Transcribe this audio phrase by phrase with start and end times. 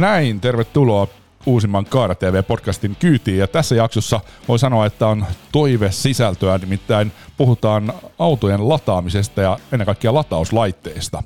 [0.00, 1.06] Näin, tervetuloa
[1.46, 3.38] uusimman Kaara TV-podcastin kyytiin.
[3.38, 9.86] Ja tässä jaksossa voi sanoa, että on toive sisältöä, nimittäin puhutaan autojen lataamisesta ja ennen
[9.86, 11.22] kaikkea latauslaitteista.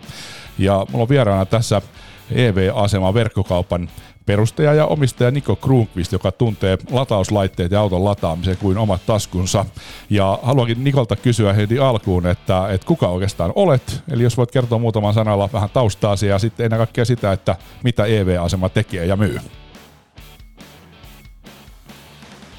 [0.58, 1.82] Ja mulla on vieraana tässä
[2.30, 3.88] EV-asema verkkokaupan
[4.26, 9.64] perustaja ja omistaja Niko Kruunqvist, joka tuntee latauslaitteet ja auton lataamisen kuin omat taskunsa.
[10.10, 14.78] Ja haluankin Nikolta kysyä heti alkuun, että, että kuka oikeastaan olet, eli jos voit kertoa
[14.78, 19.40] muutaman sanalla vähän taustaasi ja sitten ennen kaikkea sitä, että mitä EV-asema tekee ja myy.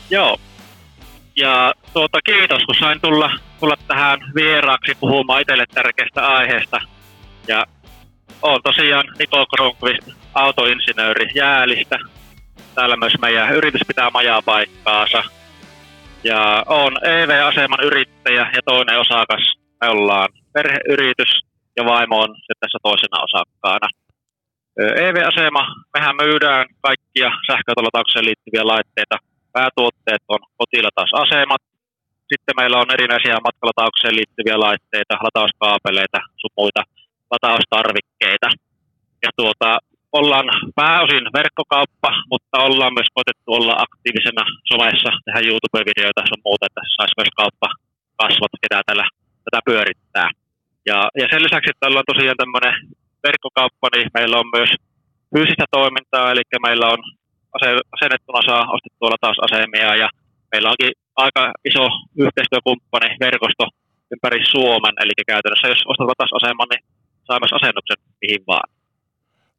[0.09, 0.37] Joo.
[1.35, 6.81] Ja tuota, kiitos, kun sain tulla, tulla tähän vieraaksi puhumaan itselle tärkeästä aiheesta.
[7.47, 7.65] Ja
[8.41, 11.99] olen tosiaan Niko Kronqvist, autoinsinööri Jäälistä.
[12.75, 15.23] Täällä myös meidän yritys pitää majaa paikkaansa.
[16.23, 19.53] Ja on EV-aseman yrittäjä ja toinen osakas.
[19.81, 21.33] Me ollaan perheyritys
[21.77, 23.87] ja vaimo on tässä toisena osakkaana.
[24.79, 29.17] EV-asema, mehän myydään kaikkia sähköautolataukseen liittyviä laitteita.
[29.53, 31.61] Päätuotteet on kotilatasasemat.
[32.31, 36.81] Sitten meillä on erinäisiä matkalataukseen liittyviä laitteita, latauskaapeleita, sun muita
[37.31, 38.49] lataustarvikkeita.
[39.23, 39.79] Ja tuota,
[40.19, 40.47] ollaan
[40.81, 47.17] pääosin verkkokauppa, mutta ollaan myös koetettu olla aktiivisena somessa, tehdä YouTube-videoita sun muuta, että saisi
[47.19, 47.67] myös kauppa
[48.21, 49.05] kasvat, ketä tällä
[49.45, 50.27] tätä pyörittää.
[50.89, 52.73] Ja, ja sen lisäksi, että ollaan tosiaan tämmöinen
[53.25, 54.71] verkkokauppa, niin meillä on myös
[55.31, 57.01] fyysistä toimintaa, eli meillä on
[57.95, 60.07] asennettuna saa ostettua latausasemia ja
[60.51, 61.85] meillä onkin aika iso
[62.23, 63.65] yhteistyökumppani verkosto
[64.13, 66.83] ympäri Suomen, eli käytännössä jos ostat latausaseman, niin
[67.27, 68.67] saa myös asennuksen mihin vaan.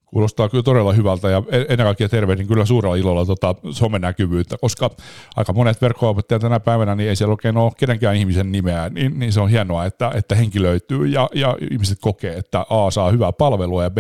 [0.07, 4.91] Kuulostaa kyllä todella hyvältä ja ennen kaikkea tervehdin kyllä suurella ilolla tota somenäkyvyyttä, koska
[5.37, 9.33] aika monet verkkoopettajat tänä päivänä niin ei siellä oikein ole kenenkään ihmisen nimeä, niin, niin
[9.33, 13.33] se on hienoa, että, että henki löytyy ja, ja ihmiset kokee, että A saa hyvää
[13.33, 13.99] palvelua ja B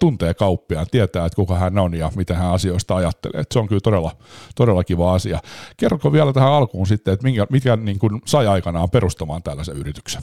[0.00, 3.40] tuntee kauppiaan, tietää, että kuka hän on ja mitä hän asioista ajattelee.
[3.40, 4.10] Että se on kyllä todella,
[4.56, 5.38] todella kiva asia.
[5.76, 10.22] Kerrotko vielä tähän alkuun sitten, että minkä, mitkä niin kuin sai aikanaan perustamaan tällaisen yrityksen?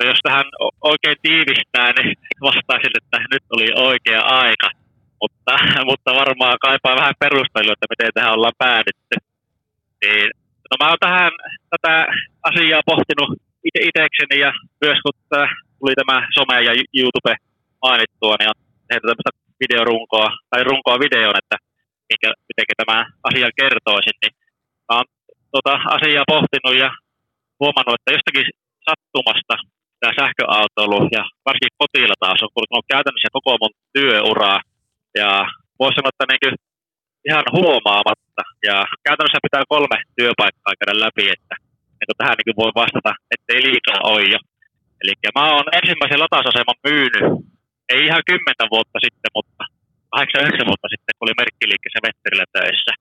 [0.00, 0.46] No jos tähän
[0.90, 2.16] oikein tiivistää, niin
[2.48, 4.68] vastaisin, että nyt oli oikea aika.
[5.22, 5.52] Mutta,
[5.90, 9.16] mutta varmaan kaipaa vähän perustelua, että miten tähän ollaan päädytty.
[10.02, 10.30] Niin,
[10.70, 11.32] no mä oon tähän
[11.72, 12.06] tätä
[12.48, 13.30] asiaa pohtinut
[13.68, 14.52] itse itsekseni ja
[14.84, 15.16] myös kun
[15.78, 17.32] tuli tämä some ja YouTube
[17.82, 18.58] mainittua, niin on
[18.88, 21.56] tehty tämmöistä videorunkoa, tai runkoa videon, että
[22.08, 24.34] minkä, miten tämä asia kertoisin, niin
[24.86, 25.08] mä oon
[25.52, 26.90] tuota asiaa pohtinut ja
[27.60, 28.46] huomannut, että jostakin
[28.86, 29.56] sattumasta
[30.00, 34.60] tämä sähköautoilu ja varsinkin kotilla taas on kulkenut käytännössä koko mun työuraa.
[35.20, 35.30] Ja
[35.80, 36.56] voisi sanoa, että niin
[37.30, 38.42] ihan huomaamatta.
[38.68, 41.54] Ja käytännössä pitää kolme työpaikkaa käydä läpi, että
[41.98, 44.40] niin tähän niin voi vastata, ettei liikaa ole jo.
[45.02, 47.26] Eli mä oon ensimmäisen latausaseman myynyt,
[47.92, 49.62] ei ihan kymmentä vuotta sitten, mutta
[50.10, 52.92] 8 vuotta sitten, kun oli merkkiliikkeessä Vetterillä töissä.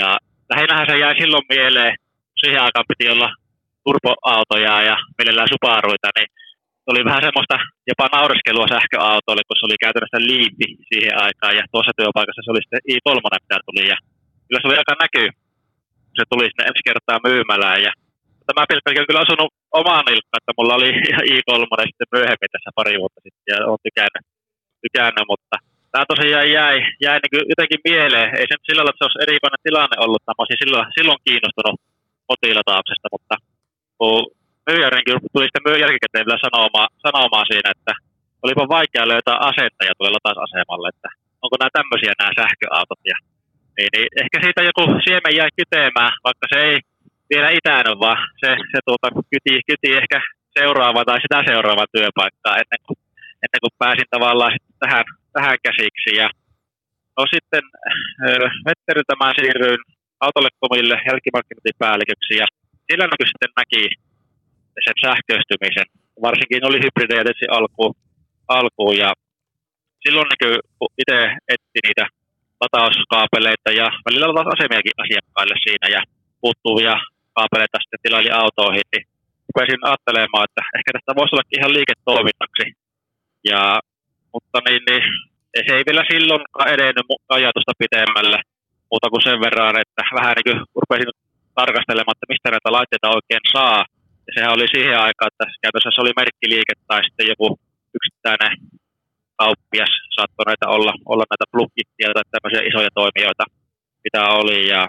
[0.00, 0.08] Ja
[0.52, 1.94] lähinnähän se jäi silloin mieleen,
[2.40, 3.28] siihen aikaan piti olla
[3.86, 6.28] turboautoja ja mielellään Subaruita, niin
[6.90, 7.56] oli vähän semmoista
[7.90, 11.54] jopa naureskelua sähköautoille, kun se oli käytännössä liitti siihen aikaan.
[11.58, 13.10] Ja tuossa työpaikassa se oli sitten i3,
[13.44, 13.84] mitä tuli.
[13.92, 13.98] Ja
[14.46, 15.28] kyllä se oli aika näkyy,
[16.06, 17.80] kun se tuli sinne ensi kertaa myymälään.
[17.86, 17.92] Ja
[18.46, 19.50] tämä pilkki on kyllä asunut
[19.80, 20.90] omaan nilkkaan, että mulla oli
[21.32, 24.24] i3 sitten myöhemmin tässä pari vuotta sitten ja olen tykännyt,
[24.84, 25.54] tykännyt mutta
[25.92, 28.28] tämä tosiaan jäi, jäi niin jotenkin mieleen.
[28.38, 30.86] Ei se nyt sillä lailla, että se olisi erikoinen tilanne ollut, että mä olisin silloin,
[30.96, 31.76] silloin kiinnostunut
[32.30, 33.34] kotilatauksesta, mutta
[33.98, 34.30] kun
[34.68, 37.92] myyjärinkin tuli sitten jälkikäteen vielä sanomaan, sanomaan siinä, että
[38.44, 41.08] olipa vaikea löytää asentajia tuolle latausasemalle, että
[41.42, 43.02] onko nämä tämmöisiä nämä sähköautot.
[43.12, 43.16] Ja,
[43.76, 46.76] niin, niin, ehkä siitä joku siemen jäi kyteemään, vaikka se ei
[47.30, 50.18] vielä itänyt, vaan se, se tuota, kyti, kyti ehkä
[50.58, 52.98] seuraava tai sitä seuraava työpaikkaa ennen kuin,
[53.44, 55.04] ennen kuin pääsin tavallaan sitten tähän,
[55.34, 56.10] tähän käsiksi.
[56.20, 56.28] Ja,
[57.16, 57.64] no sitten
[58.66, 59.82] Vetteriltä mä siirryin
[60.26, 62.46] autolekkomille jälkimarkkinointipäälliköksi ja
[62.86, 63.82] sillä niin sitten näki
[64.84, 65.88] sen sähköistymisen.
[66.26, 67.94] Varsinkin oli hybridejä tietysti alkuun,
[68.58, 69.10] alkuun ja
[70.02, 70.60] silloin niin
[71.02, 71.18] itse
[71.54, 72.04] etsi niitä
[72.62, 76.00] latauskaapeleita ja välillä latausasemiakin asiakkaille siinä ja
[76.40, 76.96] puuttuvia
[77.36, 79.04] kaapeleita sitten tilaili autoihin, niin
[79.48, 82.64] rupesin ajattelemaan, että ehkä tästä voisi olla ihan liiketoiminnaksi.
[83.50, 83.60] Ja,
[84.32, 85.04] mutta niin, niin,
[85.66, 86.42] se ei vielä silloin
[86.74, 88.38] edennyt ajatusta pitemmälle
[88.90, 91.10] muuta kuin sen verran, että vähän niin kuin rupesin
[91.60, 93.80] tarkastelemaan, että mistä näitä laitteita oikein saa.
[94.26, 97.46] Ja sehän oli siihen aikaan, että käytössä se oli merkkiliike tai sitten joku
[97.98, 98.52] yksittäinen
[99.42, 103.44] kauppias saattoi näitä olla, olla näitä plugittia tai tämmöisiä isoja toimijoita,
[104.04, 104.60] mitä oli.
[104.74, 104.82] Ja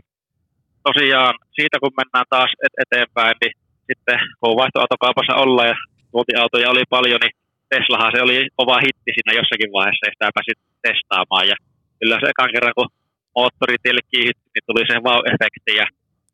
[0.88, 2.52] tosiaan siitä kun mennään taas
[2.84, 3.54] eteenpäin, niin
[3.90, 5.78] sitten kun vaihtoautokaupassa olla ja
[6.12, 7.36] tuontiautoja oli paljon, niin
[7.72, 11.46] Teslahan se oli kova hitti siinä jossakin vaiheessa, ja sitä pääsit testaamaan.
[11.52, 11.56] Ja
[12.00, 12.94] kyllä se ekan kerran, kun
[13.36, 15.74] moottoritielle kiihitti, niin tuli se vau-efekti.
[15.82, 15.88] Ja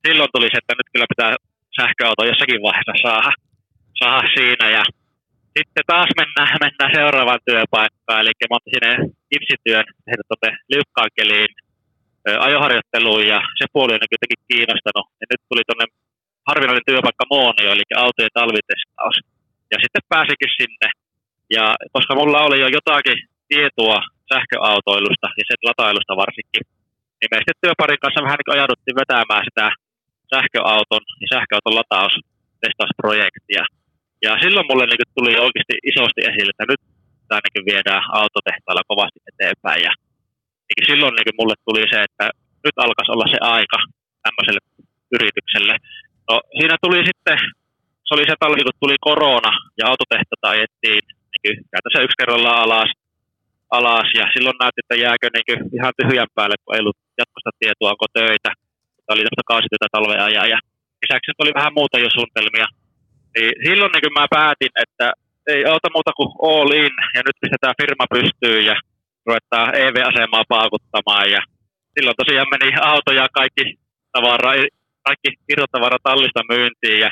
[0.08, 1.32] silloin tuli se, että nyt kyllä pitää
[1.80, 3.32] sähköauto jossakin vaiheessa saada,
[4.02, 4.66] saada siinä.
[4.78, 4.84] Ja
[5.58, 8.92] sitten taas mennään, mennään seuraavaan työpaikkaan, eli mä otin sinne
[9.36, 11.52] ipsityön heitä tote liukkaankeliin
[12.48, 15.08] ajoharjoitteluun ja se puoli on jotenkin kiinnostanut.
[15.22, 15.86] Ja nyt tuli tuonne
[16.50, 19.16] harvinainen työpaikka Moonio, eli autojen talvitestaus.
[19.72, 20.88] Ja sitten pääsikin sinne.
[21.58, 21.66] Ja
[21.96, 23.20] koska mulla oli jo jotakin
[23.50, 24.00] tietoa
[24.32, 26.64] sähköautoilusta ja sen latailusta varsinkin,
[27.20, 29.66] niin me sitten työparin kanssa vähän niin ajauduttiin vetämään sitä
[30.34, 33.64] sähköauton ja sähköauton lataustestausprojektia.
[34.26, 36.82] Ja silloin mulle niin tuli oikeasti isosti esille, että nyt
[37.28, 39.82] tämä niin viedään autotehtailla kovasti eteenpäin.
[39.88, 39.94] Ja
[40.70, 42.26] niin silloin niin mulle tuli se, että
[42.66, 43.80] nyt alkaisi olla se aika
[44.26, 44.62] tämmöiselle
[45.16, 45.76] yritykselle.
[46.30, 47.38] No, siinä tuli sitten,
[48.06, 51.02] se oli se talvi, kun tuli korona ja autotehtaita ajettiin
[51.44, 52.92] niin käytännössä yksi kerrallaan alas,
[53.78, 57.94] alas ja silloin näytti, että jääkö niin ihan tyhjän päälle, kun ei ollut jatkosta tietoa,
[57.94, 58.52] onko töitä.
[59.12, 60.60] Tämä oli tämmöistä kausityötä talvea ajaa ja
[61.04, 62.68] lisäksi oli vähän muuta jo suunnitelmia.
[63.34, 65.08] Niin silloin niin mä päätin, että
[65.54, 68.76] ei auta muuta kuin all in ja nyt pistetään firma pystyyn ja
[69.26, 71.42] ruvetaan EV-asemaa paukuttamaan ja
[71.94, 73.64] silloin tosiaan meni auto ja kaikki
[74.16, 74.52] tavara,
[75.08, 77.10] kaikki irtotavara tallista myyntiin ja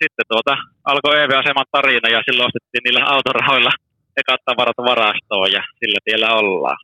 [0.00, 0.54] sitten tuota,
[0.90, 3.72] alkoi EV-aseman tarina ja silloin ostettiin niillä autorahoilla
[4.20, 6.78] ekat tavarat varastoon ja sillä tiellä ollaan.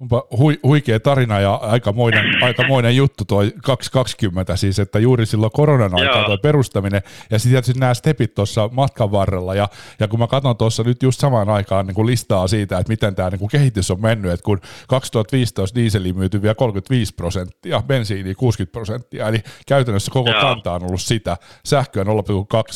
[0.00, 5.94] Onpa hui, huikea tarina ja aikamoinen, aikamoinen juttu toi 220 siis, että juuri silloin koronan
[5.94, 9.68] aikaa tuo perustaminen ja sitten tietysti nämä stepit tuossa matkan varrella ja,
[10.00, 13.14] ja kun mä katson tuossa nyt just samaan aikaan niin kuin listaa siitä, että miten
[13.14, 18.34] tämä niin kuin kehitys on mennyt, että kun 2015 dieseli myyty vielä 35 prosenttia, bensiini
[18.34, 20.40] 60 prosenttia, eli käytännössä koko Joo.
[20.40, 22.10] kanta on ollut sitä, sähköä 0,2,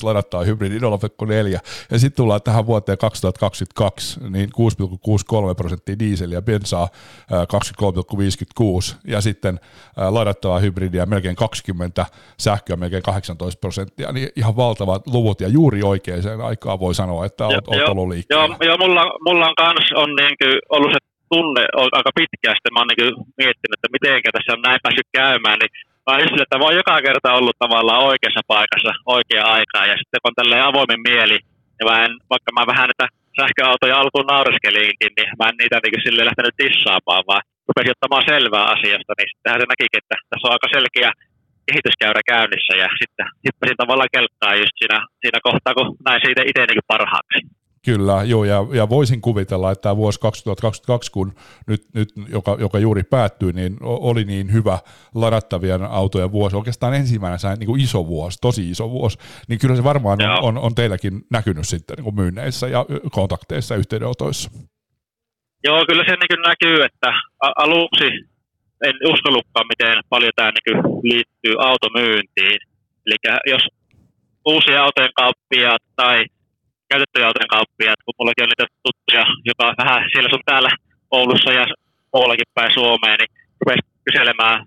[0.02, 4.50] ladattaa hybridi 0,4 ja sitten tullaan tähän vuoteen 2022, niin
[5.50, 6.88] 6,63 prosenttia dieseliä, bensaa
[7.30, 9.60] 23,56 ja sitten
[9.96, 12.06] ladattavaa hybridiä melkein 20,
[12.38, 17.46] sähköä melkein 18 prosenttia, niin ihan valtavat luvut ja juuri oikeaan aikaan voi sanoa, että
[17.46, 18.56] olet, olet ollut liikkeellä.
[18.60, 20.36] Joo, joo mulla, mulla on kans on niin
[20.68, 20.98] ollut se
[21.34, 21.64] tunne
[21.98, 25.70] aika pitkään, sitten mä oon niin miettinyt, että miten tässä on näin päässyt käymään, niin
[26.06, 30.20] mä oon että mä oon joka kerta ollut tavallaan oikeassa paikassa oikea aikaa ja sitten
[30.20, 31.38] kun on tälleen avoimen mieli,
[31.80, 33.06] ja en, vaikka mä vähän että
[33.38, 38.66] sähköautoja alkuun naureskeliinkin, niin mä en niitä niin sille lähtenyt tissaamaan, vaan rupesin ottamaan selvää
[38.74, 41.10] asiasta, niin sittenhän se näkikin, että tässä on aika selkeä
[41.66, 46.62] kehityskäyrä käynnissä ja sitten hyppäsin tavallaan kelkkaa just siinä, siinä kohtaa, kun näin siitä itse
[46.66, 47.38] niin parhaaksi.
[47.84, 51.34] Kyllä, joo, ja, ja voisin kuvitella, että tämä vuosi 2022, kun
[51.66, 54.78] nyt, nyt joka, joka juuri päättyi, niin oli niin hyvä
[55.14, 59.18] ladattavien autojen vuosi, oikeastaan ensimmäinen niin kuin iso vuosi, tosi iso vuosi,
[59.48, 63.74] niin kyllä se varmaan on, on, on teilläkin näkynyt sitten niin kuin myynneissä ja kontakteissa
[63.74, 64.50] ja yhteydenotoissa.
[65.64, 67.12] Joo, kyllä se niin näkyy, että
[67.56, 68.04] aluksi
[68.84, 72.58] en uskollutkaan, miten paljon tämä niin liittyy automyyntiin.
[73.06, 73.16] Eli
[73.46, 73.62] jos
[74.46, 76.24] uusia autojen kauppiaat tai
[76.92, 80.70] käytettyjä autojen kauppiaat, kun mullakin on niitä tuttuja, joka vähän siellä sun täällä
[81.18, 81.64] Oulussa ja
[82.12, 84.58] muuallakin päin Suomeen, niin rupesi kyselemään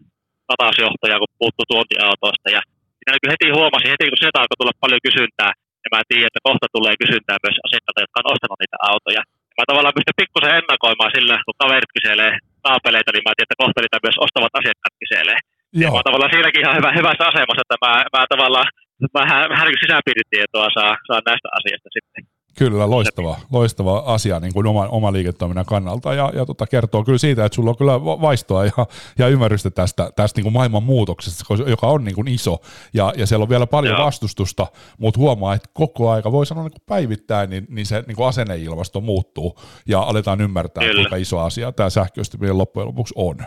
[0.50, 2.48] latausjohtajaa, kun puuttuu tuontiautoista.
[2.58, 2.62] Ja
[2.98, 5.52] siinä heti huomasin, heti kun sieltä alkoi tulla paljon kysyntää,
[5.84, 9.24] ja mä tiedän, että kohta tulee kysyntää myös asiakkailta, jotka on ostanut niitä autoja.
[9.50, 12.34] Ja mä tavallaan pystyn pikkusen ennakoimaan sillä, kun kaverit kyselee
[12.66, 15.40] kaapeleita, niin mä tiedän, että kohta niitä myös ostavat asiakkaat kyselee.
[15.44, 15.84] Joo.
[15.84, 18.70] Ja mä oon tavallaan siinäkin ihan hyvä, hyvässä asemassa, että mä, mä tavallaan
[19.14, 22.34] vähän, vähän niin sisäpiiritietoa saa, saa näistä asioista sitten.
[22.58, 27.18] Kyllä, loistava, loistava asia niin kuin oma, oma liiketoiminnan kannalta ja, ja tota, kertoo kyllä
[27.18, 28.72] siitä, että sulla on kyllä vaistoa ja,
[29.18, 32.58] ja ymmärrystä tästä, tästä niin kuin maailman muutoksesta, joka on niin kuin iso
[32.94, 34.06] ja, ja siellä on vielä paljon Joo.
[34.06, 34.68] vastustusta,
[34.98, 38.28] mutta huomaa, että koko aika voi sanoa niin kuin päivittäin, niin, niin se niin kuin
[38.28, 41.02] asenneilmasto muuttuu ja aletaan ymmärtää, kyllä.
[41.02, 43.38] kuinka iso asia tämä sähköistyminen loppujen lopuksi on.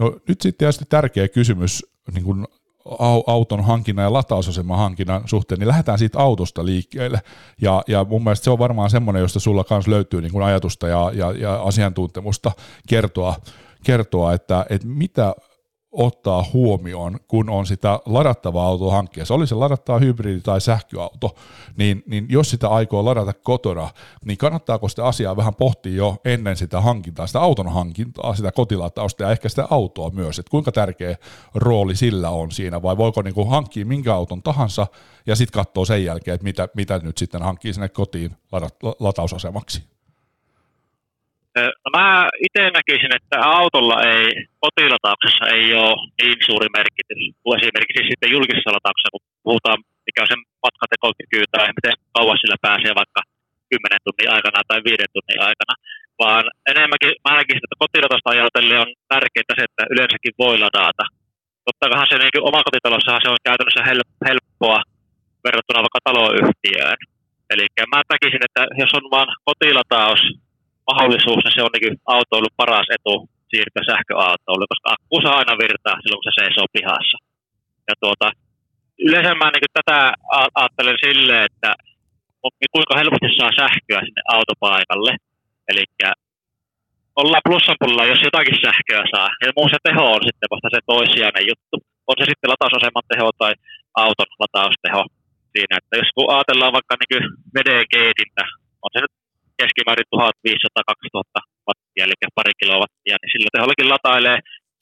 [0.00, 2.46] No nyt sitten tietysti tärkeä kysymys niin kuin
[3.26, 7.20] auton hankinnan ja latausaseman hankinnan suhteen, niin lähdetään siitä autosta liikkeelle.
[7.60, 10.88] Ja, ja mun mielestä se on varmaan semmoinen, josta sulla myös löytyy niin kuin ajatusta
[10.88, 12.52] ja, ja, ja asiantuntemusta
[12.88, 13.36] kertoa,
[13.84, 15.34] kertoa että, että mitä
[15.92, 21.36] ottaa huomioon, kun on sitä ladattavaa autoa hankkeessa, oli se ladattava hybridi tai sähköauto,
[21.76, 23.90] niin, niin jos sitä aikoo ladata kotona,
[24.24, 29.22] niin kannattaako sitä asiaa vähän pohtia jo ennen sitä hankintaa, sitä auton hankintaa, sitä kotilatausta
[29.22, 31.16] ja ehkä sitä autoa myös, että kuinka tärkeä
[31.54, 34.86] rooli sillä on siinä, vai voiko niin hankkia minkä auton tahansa
[35.26, 39.99] ja sitten katsoa sen jälkeen, että mitä, mitä nyt sitten hankkii sinne kotiin ladat, latausasemaksi.
[41.84, 42.06] No mä
[42.46, 44.26] itse näkisin, että autolla ei,
[44.64, 50.32] kotilatauksessa ei ole niin suuri merkitys kuin esimerkiksi sitten julkisessa latauksessa, kun puhutaan, mikä on
[50.32, 53.20] sen matkatekokyky tai miten kauas sillä pääsee vaikka
[53.70, 55.74] 10 tunnin aikana tai 5 tunnin aikana,
[56.22, 61.04] vaan enemmänkin mä näkisin, että kotilatausta ajatellen on tärkeää se, että yleensäkin voi ladata.
[61.66, 63.82] Totta se niin omakotitalossahan se on käytännössä
[64.28, 64.80] helppoa
[65.44, 66.98] verrattuna vaikka taloyhtiöön.
[67.52, 70.20] Eli mä näkisin, että jos on vain kotilataus
[70.90, 73.14] mahdollisuus, niin se on niin autoilu paras etu
[73.50, 77.16] siirtyä sähköautoille, koska akku saa aina virtaa silloin, kun se seisoo pihassa.
[77.88, 78.26] Ja tuota,
[79.06, 79.98] yleensä mä niin tätä
[80.60, 81.70] ajattelen silleen, että
[82.74, 85.12] kuinka helposti saa sähköä sinne autopaikalle.
[85.70, 85.84] Eli
[87.20, 89.28] ollaan plussan puolella, jos jotakin sähköä saa.
[89.42, 91.76] Ja muu se teho on sitten vasta se toissijainen juttu.
[92.08, 93.52] On se sitten latausaseman teho tai
[94.04, 95.02] auton latausteho
[95.52, 95.74] siinä.
[95.80, 97.24] Että jos kun ajatellaan vaikka niin
[97.56, 98.44] veden keitintä,
[98.84, 99.14] on se nyt
[99.62, 104.38] keskimäärin 1500-2000 wattia, eli pari kilowattia, niin sillä tehollakin latailee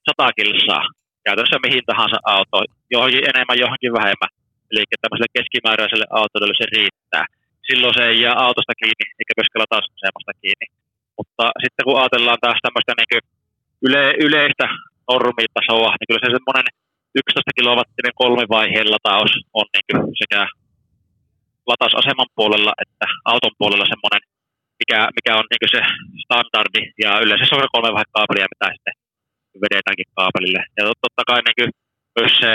[0.08, 0.84] 100 kilsaa
[1.24, 4.32] käytännössä mihin tahansa autoon, johonkin enemmän, johonkin vähemmän.
[4.70, 7.24] Eli tämmöiselle keskimääräiselle autolle se riittää.
[7.68, 10.66] Silloin se ei jää autosta kiinni, eikä myöskään latausasemasta kiinni.
[11.18, 13.24] Mutta sitten kun ajatellaan taas tämmöistä niin
[13.86, 14.66] yle, yleistä
[15.12, 16.66] normitasoa, niin kyllä se semmoinen
[17.14, 20.40] 11 kilowattinen kolmivaiheen lataus on niin sekä
[21.70, 24.22] latausaseman puolella että auton puolella semmoinen,
[24.80, 25.80] mikä, mikä on niin se
[26.24, 26.82] standardi.
[27.04, 28.94] Ja yleensä se on kolme kaapelia, mitä sitten
[29.64, 30.62] vedetäänkin kaapelille.
[30.76, 31.72] Ja totta kai niin
[32.16, 32.52] myös se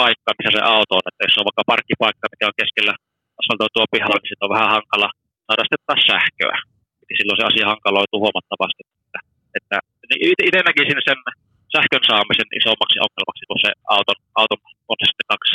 [0.00, 2.94] paikka, missä se auto on, että jos on vaikka parkkipaikka, mikä on keskellä
[3.38, 5.08] asfaltoitua pihalla, niin on vähän hankala
[5.46, 6.56] saada sitten taas sähköä.
[7.00, 8.82] Eli silloin se asia hankaloituu huomattavasti.
[9.04, 9.20] Että,
[9.58, 9.76] että
[10.08, 11.20] niin itse näkisin sen
[11.74, 14.60] sähkön saamisen isommaksi ongelmaksi kuin se auton, auton
[14.90, 15.54] on se sitten kaksi,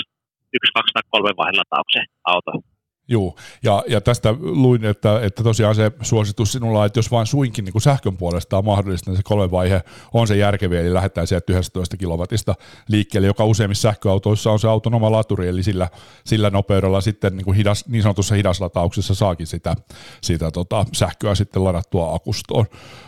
[0.55, 2.51] yksi, kaksi tai kolme vaiheen latauksen auto.
[3.11, 7.65] Joo, ja, ja tästä luin, että, että tosiaan se suositus sinulla, että jos vain suinkin
[7.65, 11.27] niin kuin sähkön puolesta on mahdollista, niin se kolme vaihe on se järkeviä, eli lähdetään
[11.27, 12.55] sieltä 11 kilowattista
[12.87, 15.89] liikkeelle, joka useimmissa sähköautoissa on se autonoma laturi, eli sillä,
[16.25, 19.75] sillä nopeudella sitten niin, kuin hidas, niin sanotussa hidaslatauksessa saakin sitä,
[20.21, 22.65] sitä tota, sähköä sitten ladattua akustoon.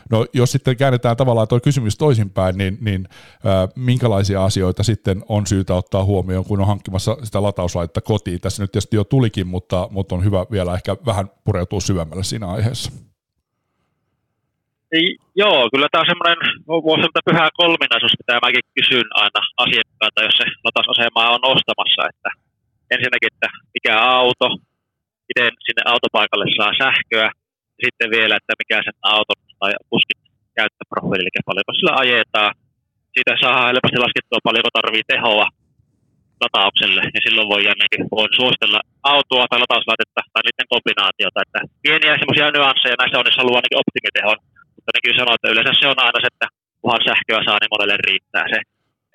[0.10, 5.48] No jos sitten käännetään tavallaan tuo kysymys toisinpäin, niin, niin äh, minkälaisia asioita sitten on
[5.48, 8.42] syytä ottaa huomioon, kun on hankkimassa sitä latauslaitetta kotiin?
[8.42, 12.48] Tässä nyt tietysti jo tulikin, mutta, mutta on hyvä vielä ehkä vähän pureutua syvemmälle siinä
[12.56, 12.92] aiheessa.
[14.98, 15.08] Ei,
[15.42, 16.40] joo, kyllä tämä on semmoinen,
[16.88, 22.30] voisi sanoa pyhä kolminaisuus, mitä mäkin kysyn aina asiakkailta, jos se latausasema on ostamassa, että
[22.94, 24.48] ensinnäkin, että mikä auto,
[25.30, 27.28] miten sinne autopaikalle saa sähköä,
[27.78, 30.20] ja sitten vielä, että mikä sen auton tai kuskin
[30.58, 32.52] käyttöprofiili, eli paljonko sillä ajetaan.
[33.14, 35.48] Siitä saa helposti laskettua paljonko tarvii tehoa
[36.44, 38.82] lataukselle, ja silloin voi ainakin voin suositella
[39.12, 41.44] autoa tai latauslaitetta tai niiden kombinaatiota.
[41.46, 44.38] Että pieniä semmoisia nyansseja näissä on, jos haluaa ainakin optimitehon,
[44.76, 46.48] mutta nekin sanoo, että yleensä se on aina se, että
[46.82, 48.60] kunhan sähköä saa, niin monelle riittää se.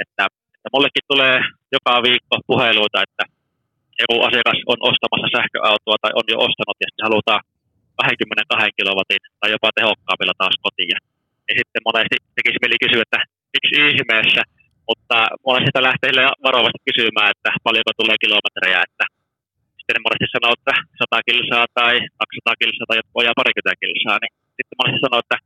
[0.02, 0.22] Että,
[0.54, 1.36] että mullekin tulee
[1.76, 3.24] joka viikko puheluita, että
[4.02, 7.42] joku asiakas on ostamassa sähköautoa tai on jo ostanut ja sitten halutaan
[7.96, 10.98] 22 kilowatin tai jopa tehokkaammilla taas kotiin.
[11.48, 13.20] Ja sitten monesti tekisi mieli kysyä, että
[13.54, 14.42] miksi ihmeessä,
[14.88, 15.16] mutta
[15.46, 16.10] monesti sitä lähtee
[16.46, 19.04] varovasti kysymään, että paljonko tulee kilometrejä, että
[19.88, 24.78] sitten monesti sanoo, että 100 kilsaa tai 200 kilsaa tai jopa parikymmentä kilsaa, niin sitten
[24.80, 25.36] monesti sanoo, että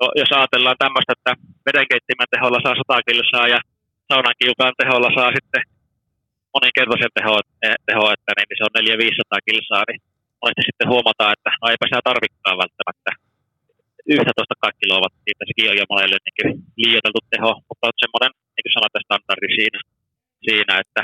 [0.00, 1.32] no, jos ajatellaan tämmöistä, että
[1.66, 3.60] vedenkeittimen teholla saa 100 kilsaa ja
[4.08, 5.62] saunan kiukaan teholla saa sitten
[6.54, 7.34] moninkertaisen teho,
[7.66, 10.00] eh, teho että niin se on 400-500 kilsaa, niin
[10.40, 13.10] monesti sitten huomataan, että no eipä sitä tarvikaan välttämättä.
[14.06, 16.50] 11 kilowattia, että sekin on jo monelle niin
[16.82, 19.80] liioiteltu teho, mutta on semmoinen, niin kuin sanotaan, standardi siinä,
[20.46, 21.00] siinä että,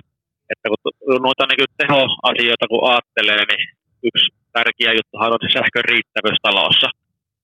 [0.52, 0.78] että kun
[1.26, 3.64] noita niin tehoasioita kun ajattelee, niin
[4.08, 4.26] yksi
[4.56, 6.88] tärkeä juttuhan on se sähkön riittävyys talossa.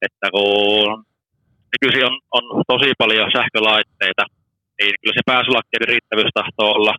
[0.06, 1.04] Että kun
[1.72, 4.24] nykyisin on, on tosi paljon sähkölaitteita,
[4.78, 6.94] niin kyllä se pääsulakkeiden riittävyys tahtoo olla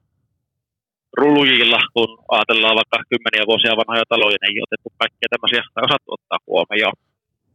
[1.19, 6.09] rulujilla, kun ajatellaan vaikka kymmeniä vuosia vanhoja taloja, niin ei otettu kaikkia tämmöisiä, tai osattu
[6.17, 6.97] ottaa huomioon.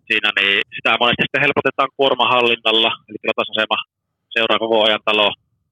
[0.09, 3.79] Siinä niin sitä monesti sitten helpotetaan kuormahallinnalla, eli latasasema
[4.35, 5.29] seuraa koko ajan talo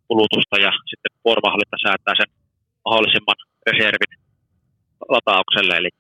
[0.09, 2.31] kulutusta ja sitten kuormahallinta säätää sen
[2.87, 3.39] mahdollisimman
[3.69, 4.13] reservin
[5.15, 5.75] lataukselle.
[5.77, 5.93] Eli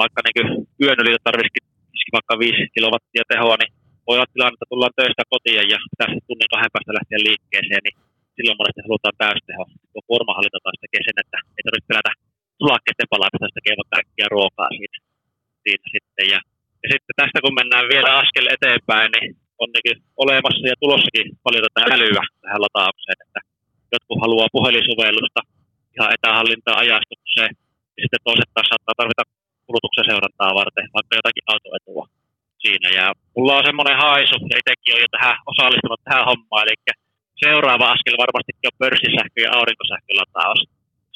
[0.00, 0.48] vaikka niin
[0.82, 3.72] yön yli tarvitsisikin vaikka 5 kilowattia tehoa, niin
[4.06, 7.96] voi olla tilanne, että tullaan töistä kotiin ja pitäisi tunnin kahden päästä lähteä liikkeeseen, niin
[8.36, 9.64] silloin monesti halutaan täysteho.
[9.92, 12.12] Tuo kuormahallinta taas tekee sen, että ei tarvitse pelätä
[12.60, 14.98] sulakkeiden palaamista, tekee vaikka kaikkia ruokaa siitä,
[15.64, 16.26] siitä sitten.
[16.32, 16.38] Ja,
[16.82, 19.28] ja, sitten tästä kun mennään vielä askel eteenpäin, niin
[19.62, 23.40] on niin olemassa ja tulossakin paljon tätä älyä tähän lataukseen, että
[23.94, 25.40] jotkut haluaa puhelinsovellusta
[25.98, 27.52] ihan etähallintaa ajastukseen,
[27.94, 29.24] ja sitten toiset taas saattaa tarvita
[29.66, 32.04] kulutuksen seurantaa varten, vaikka jotakin autoetua
[32.64, 32.88] siinä.
[32.98, 36.76] Ja mulla on semmoinen haisu, ja itsekin on jo tähän osallistunut tähän hommaan, eli
[37.44, 40.60] seuraava askel varmastikin on pörssisähkö ja aurinkosähkölataus.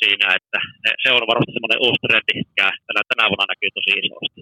[0.02, 0.58] siinä, että
[1.02, 4.40] se on varmasti semmoinen uusi trendi, mikä tänä, tänä vuonna näkyy tosi isosti.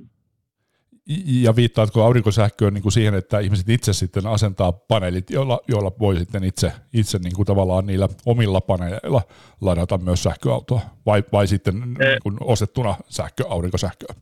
[1.27, 6.17] Ja viittaatko aurinkosähköön niin kuin siihen, että ihmiset itse sitten asentaa paneelit, joilla, joilla voi
[6.17, 9.23] sitten itse, itse niin kuin tavallaan niillä omilla paneeleilla
[9.61, 14.15] ladata myös sähköautoa, vai, vai sitten niin kuin ostettuna sähkö, aurinkosähköä?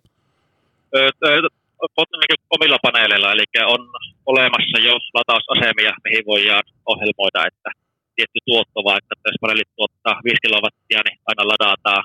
[2.50, 3.80] Omilla paneeleilla, eli on
[4.26, 7.70] olemassa jo latausasemia, mihin voidaan ohjelmoida, että
[8.16, 12.04] tietty tuotto, vaikka jos paneelit tuottaa 5 kilowattia, niin aina ladataan.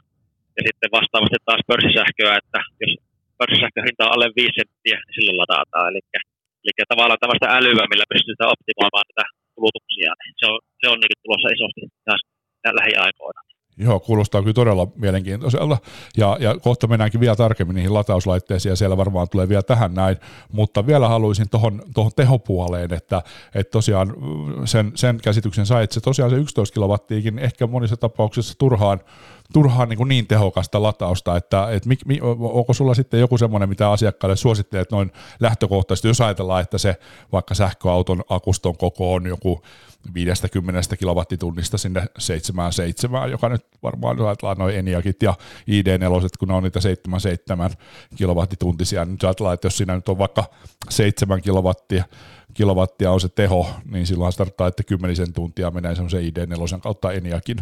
[0.58, 2.94] Ja sitten vastaavasti taas pörssisähköä, että jos
[3.44, 5.88] pörssisähkön hinta on alle 5 senttiä, niin silloin ladataan.
[5.92, 6.02] Eli,
[6.64, 11.22] eli tavallaan tällaista älyä, millä pystytään optimoimaan tätä kulutuksia, niin se on, se on niin
[11.24, 11.82] tulossa isosti
[12.80, 13.42] lähiaikoina.
[13.84, 15.78] Joo, kuulostaa kyllä todella mielenkiintoiselta.
[16.18, 20.18] Ja, ja kohta mennäänkin vielä tarkemmin niihin latauslaitteisiin, ja siellä varmaan tulee vielä tähän näin.
[20.52, 23.22] Mutta vielä haluaisin tuohon tehopuoleen, että,
[23.56, 24.14] että tosiaan
[24.66, 29.00] sen, sen käsityksen sai, että se tosiaan se 11 kilowattiikin ehkä monissa tapauksissa turhaan
[29.54, 33.92] turhaan niin, niin tehokasta latausta, että, että mik, mi, onko sulla sitten joku semmoinen, mitä
[33.92, 36.96] asiakkaille suosittelet noin lähtökohtaisesti, jos ajatellaan, että se
[37.32, 39.62] vaikka sähköauton akuston koko on joku
[40.14, 46.64] 50 kilowattitunnista sinne 77, joka nyt varmaan ajatellaan noin Eniakit ja ID4, kun ne on
[46.64, 47.72] niitä 77
[48.16, 50.44] kilowattituntisia, niin ajatellaan, että jos siinä nyt on vaikka
[50.90, 52.04] 7 kilowattia,
[52.54, 57.58] kilowattia on se teho, niin silloin starttaa, että kymmenisen tuntia menee semmoisen ID4 kautta Eniakin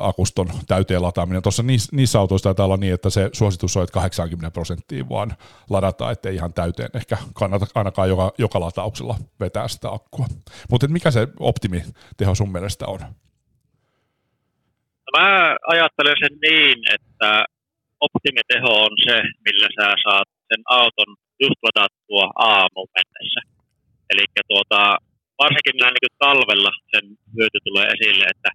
[0.00, 1.42] akuston täyteen lataaminen.
[1.42, 5.34] Tuossa niissä, niissä autoissa taitaa olla niin, että se suositus on, että 80 prosenttia vaan
[5.70, 10.26] ladataan, ettei ihan täyteen ehkä kannata ainakaan joka, joka latauksella vetää sitä akkua.
[10.70, 13.00] Mutta mikä se optimiteho sun mielestä on?
[15.16, 17.44] Mä ajattelen sen niin, että
[18.00, 23.40] optimiteho on se, millä sä saat sen auton just ladattua aamu mennessä.
[24.10, 24.98] Eli tuota,
[25.42, 27.04] varsinkin näin niin talvella sen
[27.36, 28.50] hyöty tulee esille, että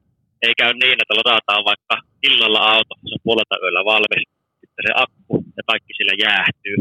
[0.48, 1.96] ei käy niin, että ladataan vaikka
[2.28, 4.24] illalla auto, se on puolelta yöllä valmis,
[4.62, 6.78] sitten se akku ja kaikki sillä jäähtyy.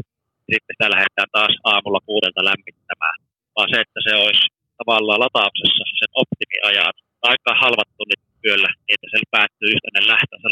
[0.50, 3.16] Sitten sitä lähdetään taas aamulla kuudelta lämmittämään.
[3.54, 4.44] Vaan se, että se olisi
[4.80, 6.94] tavallaan latauksessa sen optimiajan
[7.30, 10.48] aika halvat tunnit yöllä, niin että se päättyy just ennen lähtöä se.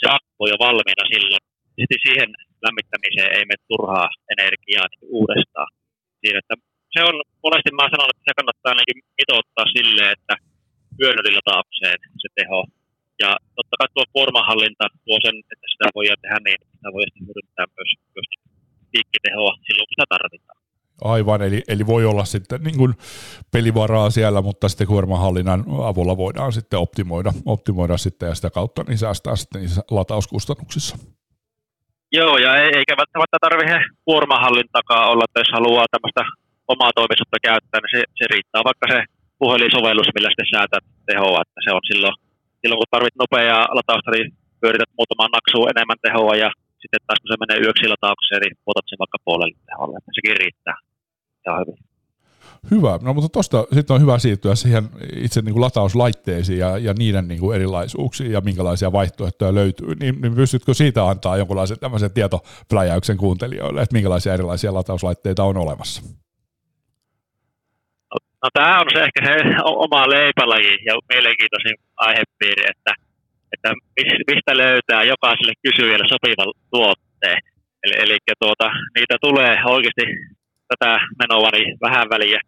[0.00, 1.44] Se akku on jo valmiina silloin.
[1.78, 2.30] Sitten siihen
[2.64, 5.70] lämmittämiseen ei mene turhaa energiaa niin uudestaan.
[6.20, 6.54] Siinä, että
[6.94, 10.34] se on, monesti mä sanon, että se kannattaa ainakin mitoittaa silleen, että
[11.00, 12.60] hyödylilataukseen se teho.
[13.22, 17.26] Ja totta kai tuo kuormahallinta tuo sen, että sitä voidaan tehdä niin, että sitä voidaan
[17.26, 18.28] hyödyntää myös, myös
[18.92, 20.58] piikkitehoa silloin, kun sitä tarvitaan.
[21.04, 22.94] Aivan, eli, eli voi olla sitten niin kuin
[23.52, 28.98] pelivaraa siellä, mutta sitten kuormahallinnan avulla voidaan sitten optimoida, optimoida sitten ja sitä kautta niin
[28.98, 30.96] säästää sitten niissä latauskustannuksissa.
[32.12, 36.22] Joo, ja ei, eikä välttämättä tarvitse kuormahallintakaan olla, että jos haluaa tämmöistä
[36.68, 38.98] omaa toimisuutta käyttää, niin se, se riittää vaikka se
[39.42, 42.14] puhelinsovellus, millä sitten säätät tehoa, että se on silloin,
[42.60, 44.28] silloin kun tarvit nopeaa latausta, niin
[44.60, 46.50] pyörität muutaman naksuun enemmän tehoa ja
[46.82, 50.40] sitten taas kun se menee yöksi lataukseen, niin otat sen vaikka puolelle teholle, että sekin
[50.42, 50.76] riittää.
[51.46, 51.78] Ja hyvin.
[52.70, 52.98] Hyvä.
[53.02, 54.84] No mutta tuosta sitten on hyvä siirtyä siihen
[55.16, 59.94] itse niin kuin latauslaitteisiin ja, ja niiden niin kuin erilaisuuksiin ja minkälaisia vaihtoehtoja löytyy.
[59.94, 66.02] Niin, niin pystytkö siitä antaa jonkunlaisen tämmöisen tietopläjäyksen kuuntelijoille, että minkälaisia erilaisia latauslaitteita on olemassa?
[68.44, 72.92] No tämä on se ehkä se oma leipälaji ja mielenkiintoisin aihepiiri, että,
[73.52, 73.70] että
[74.30, 77.38] mistä löytää jokaiselle kysyjälle sopivan tuotteen.
[77.84, 80.04] Eli, eli tuota, niitä tulee oikeasti
[80.70, 82.40] tätä menoa niin vähän väliä,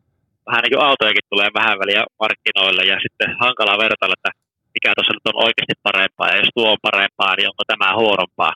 [0.49, 4.33] vähän niin kuin autojakin tulee vähän väliä markkinoille ja sitten hankala vertailla, että
[4.75, 8.55] mikä tuossa nyt on oikeasti parempaa ja jos tuo on parempaa, niin onko tämä huonompaa.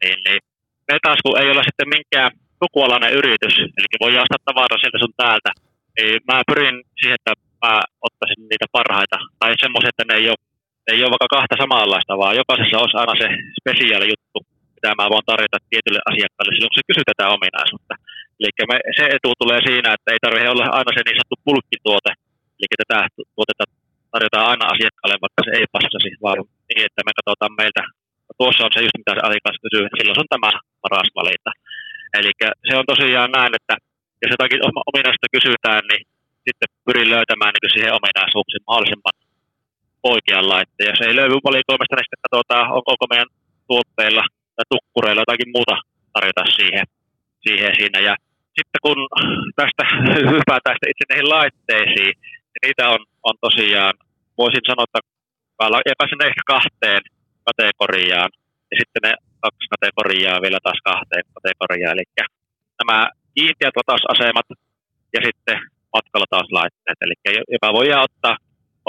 [0.00, 0.40] Niin, niin
[0.88, 2.30] me taas kun ei ole sitten minkään
[2.62, 5.50] sukualainen yritys, eli voi ostaa tavaraa sieltä sun täältä,
[5.96, 7.32] niin mä pyrin siihen, että
[7.64, 7.74] mä
[8.06, 9.18] ottaisin niitä parhaita.
[9.40, 10.40] Tai semmoisia, että ne ei ole,
[10.92, 13.26] ei ole vaikka kahta samanlaista, vaan jokaisessa olisi aina se
[13.60, 14.38] spesiaali juttu,
[14.74, 17.94] mitä mä voin tarjota tietylle asiakkaalle silloin, kun se kysyy tätä ominaisuutta.
[18.38, 22.12] Eli me, se etu tulee siinä, että ei tarvitse olla aina se niin sanottu pulkkituote.
[22.56, 22.98] Eli tätä
[23.34, 23.64] tuotetta
[24.12, 27.82] tarjotaan aina asiakkaalle, vaikka se ei passasi, vaan niin, että me katsotaan meiltä,
[28.38, 30.50] tuossa on se just mitä se asiakas kysyy, silloin se on tämä
[30.84, 31.50] paras valinta.
[32.18, 32.32] Eli
[32.68, 33.74] se on tosiaan näin, että
[34.24, 34.60] jos jotakin
[34.90, 36.02] ominaista kysytään, niin
[36.46, 39.16] sitten pyrin löytämään niin siihen ominaisuuksiin mahdollisimman
[40.12, 40.90] oikean laitteen.
[40.92, 43.30] Jos ei löydy valikoimasta, niin sitten katsotaan, onko meidän
[43.68, 44.24] tuotteilla
[44.56, 45.76] tai tukkureilla jotakin muuta
[46.14, 46.86] tarjota siihen,
[47.44, 47.98] siihen siinä.
[48.08, 48.14] Ja
[48.56, 48.98] sitten kun
[49.60, 49.84] tästä
[50.36, 52.14] hypätään itse näihin laitteisiin,
[52.52, 53.94] niin niitä on, on tosiaan,
[54.40, 55.00] voisin sanoa, että
[55.92, 57.02] jakaisin ehkä kahteen
[57.48, 58.30] kategoriaan,
[58.70, 59.12] ja sitten ne
[59.44, 61.96] kaksi kategoriaa vielä taas kahteen kategoriaan.
[61.96, 62.06] Eli
[62.80, 62.98] nämä
[63.36, 64.48] kiinteät latausasemat
[65.14, 65.56] ja sitten
[65.96, 67.16] matkalataauslaitteet, eli
[67.54, 68.34] joka voidaan ottaa,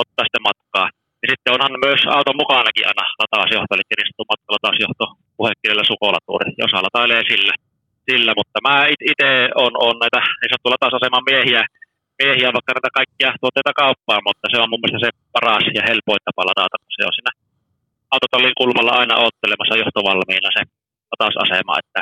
[0.01, 0.87] ottaa sitten matkaa.
[1.21, 5.05] Ja sitten on onhan myös auton mukanakin aina latausjohto, eli niin sanottu matkalatausjohto
[5.39, 7.53] puhekielellä sukolatuuri, jos latailee sillä.
[8.07, 8.31] sillä.
[8.39, 8.75] Mutta mä
[9.11, 9.29] itse
[9.63, 11.61] on, on näitä niin sanottu latausaseman miehiä,
[12.21, 16.21] miehiä vaikka näitä kaikkia tuotteita kauppaan, mutta se on mun mielestä se paras ja helpoin
[16.25, 17.31] tapa ladata, kun se on siinä
[18.13, 20.61] autotallin kulmalla aina ottelemassa johtovalmiina se
[21.11, 21.99] latausasema, että,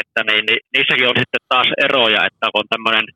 [0.00, 3.06] että niin, niin, niissäkin on sitten taas eroja, että on tämmöinen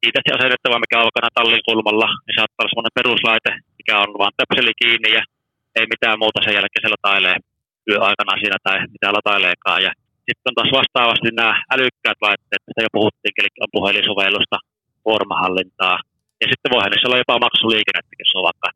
[0.00, 4.36] kiinteästi asennettava, mikä on vaikka tallin kulmalla, niin saattaa olla semmoinen peruslaite, mikä on vaan
[4.38, 5.22] töpseli kiinni ja
[5.78, 7.36] ei mitään muuta sen jälkeen se latailee
[7.90, 9.80] yöaikana siinä tai mitä lataileekaan.
[9.86, 9.92] Ja
[10.26, 14.58] sitten on taas vastaavasti nämä älykkäät laitteet, mistä jo puhuttiin, eli on puhelinsovellusta,
[15.06, 15.96] kuormahallintaa.
[16.40, 18.68] Ja sitten voihan niissä olla jopa maksuliikennettäkin, jos on vaikka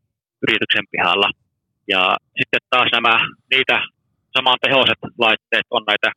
[0.45, 1.29] yrityksen pihalla.
[1.95, 2.03] Ja
[2.39, 3.15] sitten taas nämä
[3.53, 3.77] niitä
[4.37, 6.09] saman tehoiset laitteet on näitä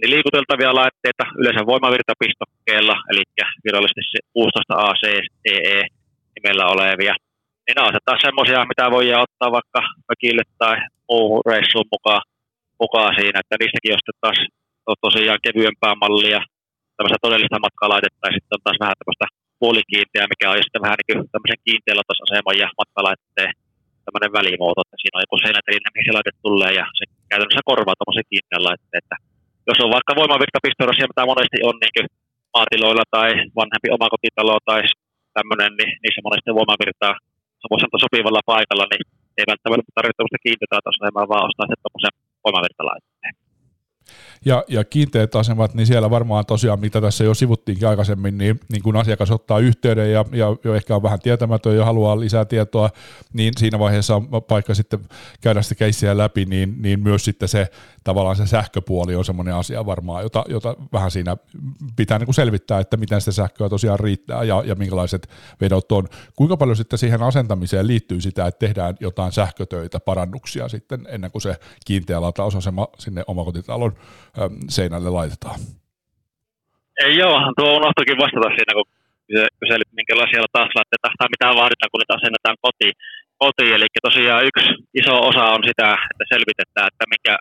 [0.00, 3.22] niin liikuteltavia laitteita yleensä voimavirtapistokkeella, eli
[3.66, 5.82] virallisesti 16 ACEE
[6.36, 7.14] nimellä olevia.
[7.64, 10.76] Niin ne on taas semmoisia, mitä voidaan ottaa vaikka mökille tai
[11.10, 12.22] muuhun reissuun mukaan,
[12.82, 14.40] mukaan siinä, että niistäkin on taas
[14.90, 16.40] on tosiaan kevyempää mallia,
[16.96, 19.26] tämmöistä todellista matkalaitetta, ja sitten on taas vähän tämmöistä
[19.60, 23.52] puolikiinteää, mikä on sitten vähän niin tämmöisen latasaseman ja matkalaitteen
[24.04, 27.96] tämmöinen välimuoto, että siinä on joku seinäteline, mihin se laite tulee, ja se käytännössä korvaa
[27.98, 29.16] tuommoisen kiinteän laitteen, että
[29.68, 32.06] jos on vaikka voimavirtapistorasia, mitä monesti on niin
[32.56, 34.80] maatiloilla tai vanhempi omakotitalo tai
[35.36, 37.14] tämmöinen, niin niissä monesti voimavirtaa
[37.62, 39.04] sanoa sopivalla paikalla, niin
[39.38, 43.34] ei välttämättä tarvitse tämmöistä kiinteää tasoa, vaan ostaa sitten tuommoisen voimavirtalaitteen.
[44.44, 48.82] Ja, ja kiinteät asemat, niin siellä varmaan tosiaan, mitä tässä jo sivuttiinkin aikaisemmin, niin, niin
[48.82, 52.90] kun asiakas ottaa yhteyden ja, ja jo ehkä on vähän tietämätön ja haluaa lisää tietoa,
[53.32, 55.00] niin siinä vaiheessa on paikka sitten
[55.40, 57.66] käydä sitä keissiä läpi, niin, niin myös sitten se
[58.04, 61.36] tavallaan se sähköpuoli on semmoinen asia varmaan, jota, jota vähän siinä
[61.96, 65.28] pitää niin kuin selvittää, että miten sitä sähköä tosiaan riittää ja, ja minkälaiset
[65.60, 66.08] vedot on.
[66.36, 71.42] Kuinka paljon sitten siihen asentamiseen liittyy sitä, että tehdään jotain sähkötöitä, parannuksia sitten ennen kuin
[71.42, 73.92] se kiinteä latausasema sinne omakotitalon
[74.76, 75.60] seinälle laitetaan?
[77.04, 78.88] Ei joo, tuo unohtuikin vastata siinä, kun
[79.60, 80.40] kyselit, minkälaisia
[80.76, 82.94] laitteita tai mitä vaaditaan, kun niitä asennetaan kotiin.
[83.42, 83.74] kotiin.
[83.76, 84.68] Eli tosiaan yksi
[85.00, 87.34] iso osa on sitä, että selvitetään, että mikä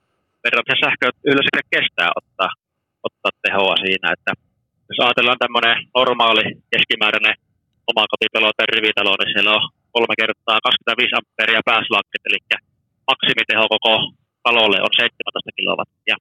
[0.43, 2.52] verran se sähkö yleensä kestää ottaa,
[3.08, 4.08] ottaa tehoa siinä.
[4.15, 4.32] Että
[4.89, 6.43] jos ajatellaan tämmöinen normaali
[6.74, 7.36] keskimääräinen
[7.91, 9.63] omakotitalo tai rivitalo, niin siellä on
[9.95, 12.39] kolme kertaa 25 amperia pääslaakket, eli
[13.12, 13.93] maksimiteho koko
[14.45, 16.15] talolle on 17 kilowattia.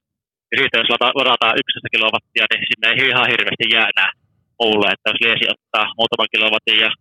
[0.51, 4.11] Ja siitä jos ladataan 11 kilowattia, niin sinne ei ihan hirveästi jää enää
[4.59, 4.87] muulle.
[4.91, 6.91] Että jos liesi ottaa muutaman kilowatin ja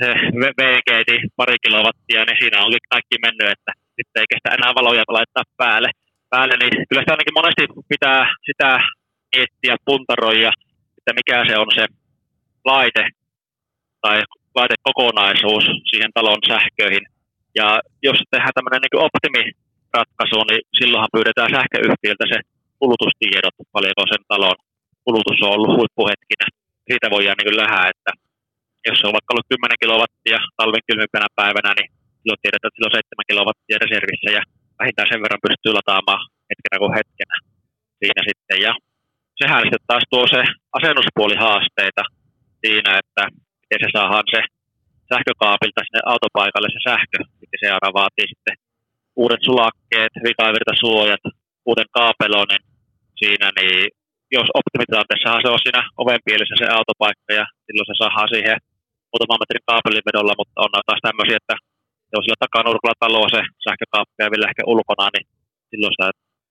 [0.00, 0.08] se
[0.60, 0.90] VG
[1.36, 5.90] pari kilowattia, niin siinä onkin kaikki mennyt, että sitten ei kestä enää valoja laittaa päälle.
[6.32, 8.70] päälle niin kyllä sitä ainakin monesti pitää sitä
[9.32, 10.52] miettiä, puntaroida,
[10.98, 11.84] että mikä se on se
[12.70, 13.04] laite
[14.00, 14.18] tai
[14.58, 17.04] laitekokonaisuus siihen talon sähköihin.
[17.58, 22.38] Ja jos tehdään tämmöinen niin optimiratkaisu, niin silloinhan pyydetään sähköyhtiöltä se
[22.80, 24.58] kulutustiedot, paljonko sen talon
[25.06, 26.46] kulutus on ollut huippuhetkinä.
[26.88, 28.10] Siitä voidaan niin lähää, että
[28.88, 32.98] jos on vaikka ollut 10 kilowattia talven kylmimpänä päivänä, niin silloin tiedetään, että sillä on
[32.98, 34.42] 7 kilowattia reservissä ja
[34.80, 37.36] vähintään sen verran pystyy lataamaan hetkenä kuin hetkenä
[38.00, 38.58] siinä sitten.
[38.66, 38.72] Ja
[39.40, 40.42] sehän sitten taas tuo se
[40.78, 42.02] asennuspuoli haasteita
[42.62, 43.22] siinä, että
[43.60, 44.40] miten se saadaan se
[45.10, 48.56] sähkökaapilta sinne autopaikalle se sähkö, miten se aina vaatii sitten
[49.22, 51.24] uudet sulakkeet, vikavirtasuojat,
[51.68, 52.62] uuden kaapeloinnin
[53.20, 53.80] siinä, niin
[54.36, 58.58] jos optimitilanteessahan se on siinä oven pielessä se autopaikka ja silloin se saadaan siihen
[59.10, 61.56] muutaman metrin kaapelin vedolla, mutta on taas tämmöisiä, että
[62.12, 65.26] jos sillä takanurkalla taloa se sähkökaappi ja vielä ehkä ulkona, niin
[65.70, 66.06] silloin sitä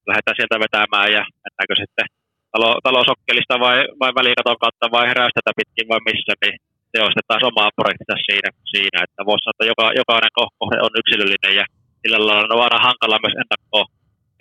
[0.10, 2.08] lähdetään sieltä vetämään ja mennäänkö sitten
[2.54, 6.56] talo, talosokkelista vai, vai välikaton kautta vai heräystetä pitkin vai missä, niin
[6.92, 10.78] se on sitten taas omaa projektia siinä, siinä että voisi sanoa, että joka, jokainen kohde
[10.86, 11.66] on yksilöllinen ja
[12.02, 13.86] sillä lailla on aina hankala myös ennakkoa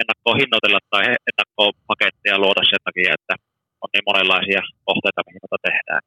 [0.01, 3.35] ennakkoon hinnoitella tai ennakkoon paketteja luoda sen takia, että
[3.83, 6.03] on niin monenlaisia kohteita, mihin tätä tehdään.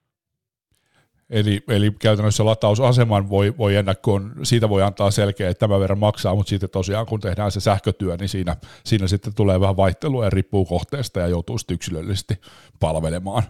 [1.29, 6.35] Eli, eli käytännössä latausaseman voi, voi ennakkoon, siitä voi antaa selkeä, että tämä verran maksaa,
[6.35, 10.29] mutta sitten tosiaan kun tehdään se sähkötyö, niin siinä, siinä sitten tulee vähän vaihtelua ja
[10.29, 12.33] riippuu kohteesta ja joutuu sitten yksilöllisesti
[12.79, 13.43] palvelemaan.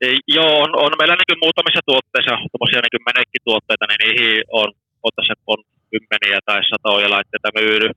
[0.00, 4.68] Ei, joo, on, on meillä niin muutamissa tuotteissa, tuommoisia niin menekkituotteita, niin niihin on,
[5.02, 5.58] on tässä on
[5.90, 7.90] kymmeniä tai satoja laitteita myydy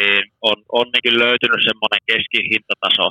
[0.00, 3.06] niin on, on niin löytynyt semmoinen keskihintataso.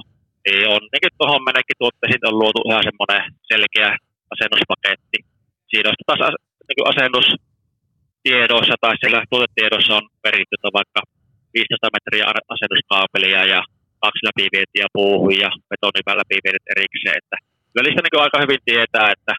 [0.46, 3.22] Niin on niin tuohon menekin tuotteisiin on luotu ihan semmoinen
[3.52, 3.90] selkeä
[4.34, 5.18] asennuspaketti.
[5.70, 6.36] Siinä on taas
[6.68, 11.02] niin asennustiedoissa tai siellä tuotetiedoissa on peritty vaikka
[11.54, 13.62] 15 metriä asennuskaapelia ja
[14.04, 17.18] kaksi läpivietiä puuhun ja betonin läpivietit erikseen.
[17.22, 17.38] Että
[17.70, 19.34] kyllä niistä niin aika hyvin tietää, että,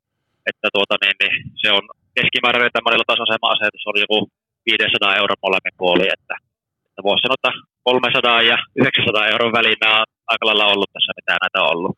[0.50, 1.84] että tuota, niin, niin se on
[2.16, 4.18] keskimääräinen tämmöinen tasasema-asetus on joku
[4.66, 6.34] 500 euron molemmin puolin, että,
[7.00, 7.52] että voisi sanoa, että
[7.84, 11.96] 300 ja 900 euron väliin on aika lailla ollut tässä, mitä näitä on ollut,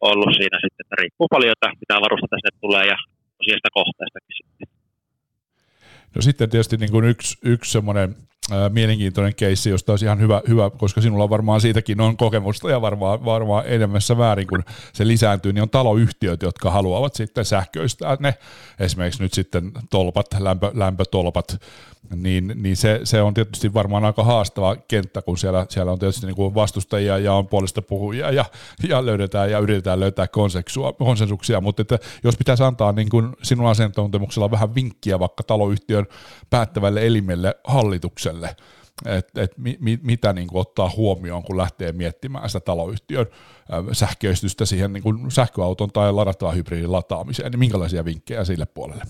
[0.00, 2.98] ollut siinä sitten, että riippuu paljon, että mitä varustetta sinne tulee ja
[3.38, 4.68] tosiaan kohteestakin sitten.
[6.14, 8.08] No sitten tietysti niin kuin yksi, yksi semmoinen
[8.68, 13.24] mielenkiintoinen keissi, josta olisi ihan hyvä, hyvä, koska sinulla varmaan siitäkin on kokemusta ja varmaan,
[13.24, 18.34] varmaan enemmässä väärin, kun se lisääntyy, niin on taloyhtiöt, jotka haluavat sitten sähköistää ne,
[18.80, 21.60] esimerkiksi nyt sitten tolpat, lämpö, lämpötolpat,
[22.14, 26.26] niin, niin se, se, on tietysti varmaan aika haastava kenttä, kun siellä, siellä on tietysti
[26.26, 28.44] niin kuin vastustajia ja on puolesta puhujia ja,
[28.88, 30.26] ja löydetään ja yritetään löytää
[30.98, 36.06] konsensuksia, mutta että jos pitäisi antaa niin kuin sinun asiantuntemuksella vähän vinkkiä vaikka taloyhtiön
[36.50, 38.56] päättävälle elimelle hallitukselle,
[39.06, 43.26] että et mi, mi, mitä niin kuin ottaa huomioon, kun lähtee miettimään sitä taloyhtiön
[43.92, 49.04] sähköistystä siihen niin kuin sähköauton tai ladattavan hybridin lataamiseen, niin minkälaisia vinkkejä sille puolelle?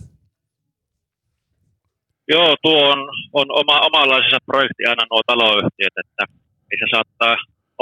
[2.34, 3.00] Joo, tuo on,
[3.40, 6.24] on oma, omanlaisensa projekti aina nuo taloyhtiöt, että
[6.68, 7.34] niissä saattaa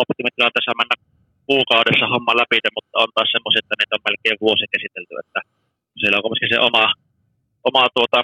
[0.02, 0.96] optimitilanteessa mennä
[1.48, 5.40] kuukaudessa homma läpi, mutta on taas semmoisia, että niitä on melkein vuosi käsitelty, että
[5.98, 6.84] siellä on kuitenkin se oma,
[7.68, 8.20] oma tuota,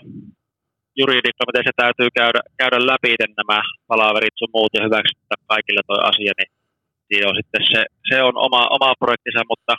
[1.00, 3.58] juridiikka, miten se täytyy käydä, käydä läpi nämä
[3.90, 6.50] palaverit sun muut ja hyväksyttää kaikille tuo asia, niin
[7.06, 9.74] siinä on sitten se, se on oma, oma projektinsa, mutta,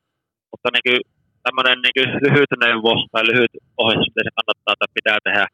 [0.51, 1.01] mutta niin
[1.45, 5.45] tämmöinen niin lyhyt neuvo tai lyhyt ohjeistus, miten se kannattaa tai pitää tehdä,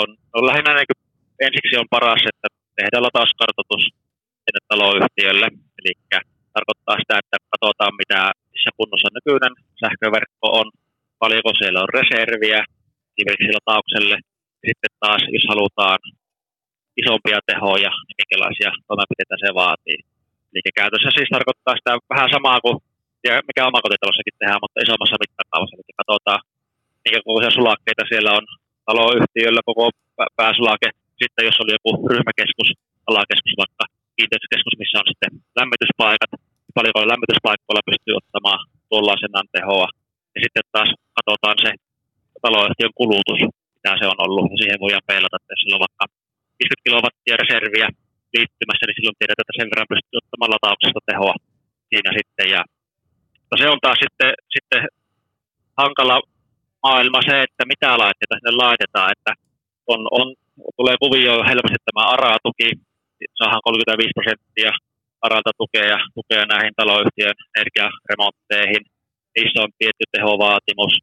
[0.00, 1.00] on, on lähinnä niin kuin,
[1.46, 3.84] ensiksi on paras, että tehdään latauskartoitus
[4.44, 5.48] sinne taloyhtiölle.
[5.78, 5.92] Eli
[6.56, 8.20] tarkoittaa sitä, että katsotaan, mitä
[8.52, 10.66] missä kunnossa nykyinen sähköverkko on,
[11.22, 12.60] paljonko siellä on reserviä
[13.16, 14.16] esimerkiksi lataukselle.
[14.68, 15.98] Sitten taas, jos halutaan
[17.02, 19.98] isompia tehoja, niin minkälaisia toimenpiteitä se vaatii.
[20.50, 22.76] Eli käytössä siis tarkoittaa sitä vähän samaa kuin
[23.48, 25.76] mikä omakotitalossakin tehdään, mutta isommassa mittakaavassa.
[25.76, 26.40] Eli katsotaan,
[27.02, 28.44] minkä kokoisia sulakkeita siellä on
[28.88, 29.84] taloyhtiöllä koko
[30.38, 30.88] pääsulake.
[31.22, 32.68] Sitten jos oli joku ryhmäkeskus,
[33.10, 33.84] alakeskus vaikka
[34.16, 36.30] kiinteistökeskus, missä on sitten lämmityspaikat,
[36.76, 39.88] paljonko lämmityspaikoilla pystyy ottamaan tuollaisenaan tehoa.
[40.34, 41.70] Ja sitten taas katsotaan se
[42.44, 43.40] taloyhtiön kulutus,
[43.76, 44.46] mitä se on ollut.
[44.52, 46.04] Ja siihen voidaan peilata, että jos sillä on vaikka
[46.60, 47.86] 50 kilowattia reserviä
[48.34, 51.34] liittymässä, niin silloin tiedetään, että sen verran pystyy ottamaan latauksesta tehoa
[51.90, 52.46] siinä sitten.
[52.54, 52.60] Ja,
[53.40, 54.82] mutta se on taas sitten, sitten
[55.82, 56.16] hankala
[56.86, 59.32] maailma se, että mitä laitteita sinne laitetaan, että
[59.92, 60.26] on, on,
[60.78, 62.68] tulee kuvio helposti tämä ARA-tuki,
[63.38, 64.72] saadaan 35 prosenttia
[65.24, 68.82] ARAlta tukea, tukea näihin taloyhtiön energiaremontteihin.
[69.34, 70.94] Niissä on tietty tehovaatimus,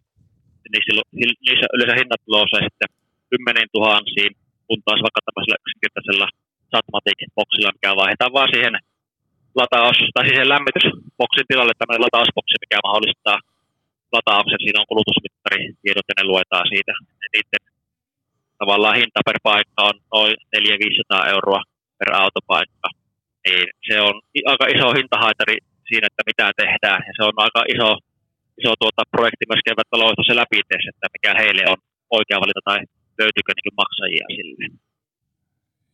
[0.74, 2.90] niissä, yleensä hinnat nousee sitten
[3.32, 4.32] kymmenen tuhansiin,
[4.68, 6.28] kun taas vaikka tämmöisellä yksinkertaisella
[6.72, 8.76] Satmatic-boksilla, mikä vaihdetaan vaan siihen
[9.60, 13.38] lataus, tai siihen lämmitysboksin tilalle tämmöinen latausboksi, mikä mahdollistaa
[14.16, 16.94] latauksen, siinä on kulutusmittari, tiedot ja ne luetaan siitä.
[17.22, 17.64] Ja niiden
[18.62, 21.62] tavallaan hinta per paikka on noin 400-500 euroa
[22.00, 22.90] per autopaikka.
[23.46, 24.16] Niin se on
[24.52, 25.58] aika iso hintahaitari
[25.90, 27.02] siinä, että mitä tehdään.
[27.08, 27.90] Ja se on aika iso,
[28.62, 30.58] iso tuota projekti myös kevätaloudessa läpi
[30.90, 31.80] että mikä heille on
[32.18, 32.80] oikea valinta tai
[33.20, 34.66] löytyykö niin maksajia sille.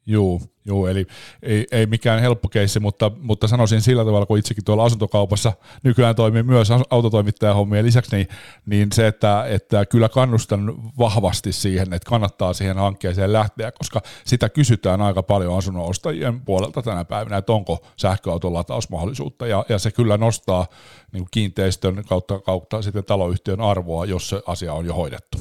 [0.09, 1.05] Joo, joo, eli
[1.43, 6.15] ei, ei mikään helppo keissi, mutta, mutta sanoisin sillä tavalla, kun itsekin tuolla asuntokaupassa nykyään
[6.15, 8.27] toimii myös autotoimittajahommien lisäksi, niin,
[8.65, 14.49] niin se, että, että kyllä kannustan vahvasti siihen, että kannattaa siihen hankkeeseen lähteä, koska sitä
[14.49, 20.17] kysytään aika paljon asunnonostajien puolelta tänä päivänä, että onko sähköauton latausmahdollisuutta, ja, ja se kyllä
[20.17, 20.67] nostaa
[21.11, 25.37] niin kuin kiinteistön kautta, kautta sitten taloyhtiön arvoa, jos se asia on jo hoidettu.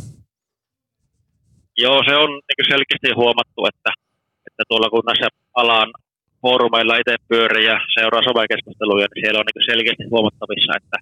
[1.78, 4.07] Joo, se on niin selkeästi huomattu, että
[4.58, 5.28] että tuolla kun näissä
[5.62, 5.88] alan
[6.42, 10.96] foorumeilla itse pyörii ja seuraa somekeskusteluja, niin siellä on niin selkeästi huomattavissa, että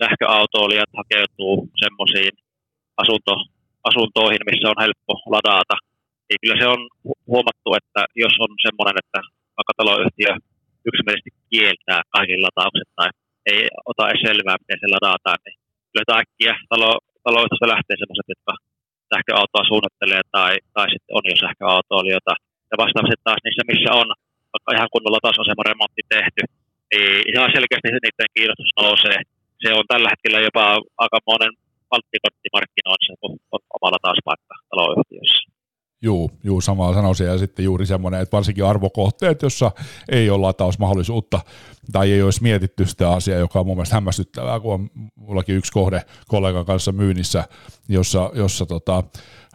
[0.00, 2.32] sähköautoilijat hakeutuu semmoisiin
[3.02, 3.32] asunto,
[3.88, 5.76] asuntoihin, missä on helppo ladata.
[6.26, 6.80] Niin kyllä se on
[7.32, 9.20] huomattu, että jos on semmoinen, että
[9.56, 10.32] vaikka taloyhtiö
[10.88, 13.08] yksimielisesti kieltää kaikki lataukset tai
[13.52, 15.56] ei ota edes selvää, miten se ladataan, niin
[15.90, 16.90] kyllä äkkiä talo,
[17.26, 18.52] taloyhtiöstä lähtee semmoiset, jotka
[19.12, 22.34] sähköautoa suunnittelee tai, tai sitten on jo sähköautoilijoita,
[22.70, 24.08] ja vastaavasti taas niissä, missä on
[24.52, 26.42] vaikka ihan kunnolla remontti tehty,
[26.92, 29.18] niin ihan selkeästi niiden kiinnostus nousee.
[29.62, 30.64] Se on tällä hetkellä jopa
[31.02, 31.52] aika monen
[31.90, 35.40] valttikorttimarkkinoissa, kun on omalla taas paikka taloyhtiössä.
[36.02, 37.26] Juu, juu, samaa sanoisin.
[37.26, 39.70] Ja sitten juuri semmoinen, että varsinkin arvokohteet, jossa
[40.08, 41.40] ei ole latausmahdollisuutta
[41.92, 45.72] tai ei olisi mietitty sitä asiaa, joka on mun mielestä hämmästyttävää, kun on mullakin yksi
[45.72, 47.44] kohde kollegan kanssa myynnissä,
[47.88, 49.04] jossa, jossa tota,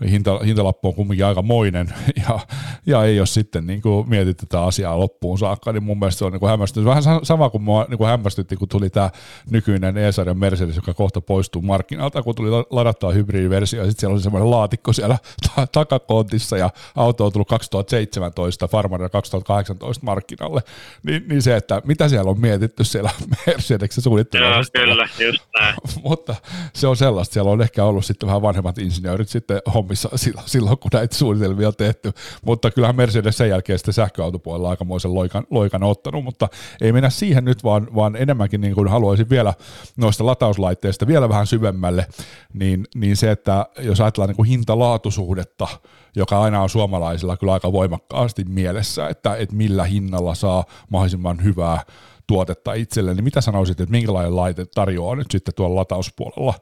[0.09, 1.93] hinta, hintalappu on kumminkin aika moinen
[2.29, 2.39] ja,
[2.85, 6.25] ja ei ole sitten niin kuin mietitty tätä asiaa loppuun saakka, niin mun mielestä se
[6.25, 6.89] on niin hämmästynyt.
[6.89, 9.09] Vähän sama kuin mua niin kuin hämmästytti, kun tuli tämä
[9.49, 14.21] nykyinen E-sarjan Mercedes, joka kohta poistuu markkinoilta, kun tuli ladattaa hybridiversio ja sitten siellä oli
[14.21, 15.17] semmoinen laatikko siellä
[15.71, 20.61] takakontissa ja auto on tullut 2017, Farmaria 2018 markkinalle,
[21.03, 23.09] niin, niin se, että mitä siellä on mietitty siellä
[23.47, 24.71] Mercedeksen suunnittelussa.
[24.79, 25.75] Joo, kyllä, just näin.
[26.09, 26.35] Mutta
[26.73, 30.09] se on sellaista, siellä on ehkä ollut sitten vähän vanhemmat insinöörit sitten hommissa
[30.45, 32.11] silloin, kun näitä suunnitelmia on tehty,
[32.45, 36.49] mutta kyllähän Mercedes sen jälkeen sitten sähköautopuolella aikamoisen loikan, loikan ottanut, mutta
[36.81, 39.53] ei mennä siihen nyt, vaan, vaan enemmänkin niin kuin haluaisin vielä
[39.97, 42.07] noista latauslaitteista vielä vähän syvemmälle,
[42.53, 45.67] niin, niin se, että jos ajatellaan niin kuin hinta-laatusuhdetta,
[46.15, 51.81] joka aina on suomalaisilla kyllä aika voimakkaasti mielessä, että, että millä hinnalla saa mahdollisimman hyvää
[52.27, 56.53] tuotetta itselle, niin mitä sanoisit, että minkälainen laite tarjoaa nyt sitten tuolla latauspuolella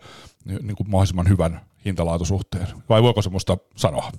[0.45, 4.11] niin kuin mahdollisimman hyvän hintalaatusuhteen, vai voiko semmoista sanoa?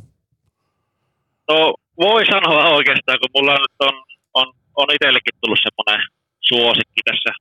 [1.48, 3.94] No voi sanoa oikeastaan, kun mulla nyt on,
[4.34, 6.00] on, on itsellekin tullut semmoinen
[6.48, 7.32] suosikki tässä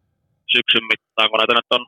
[0.53, 1.85] syksyn mittaan, kun näitä nyt on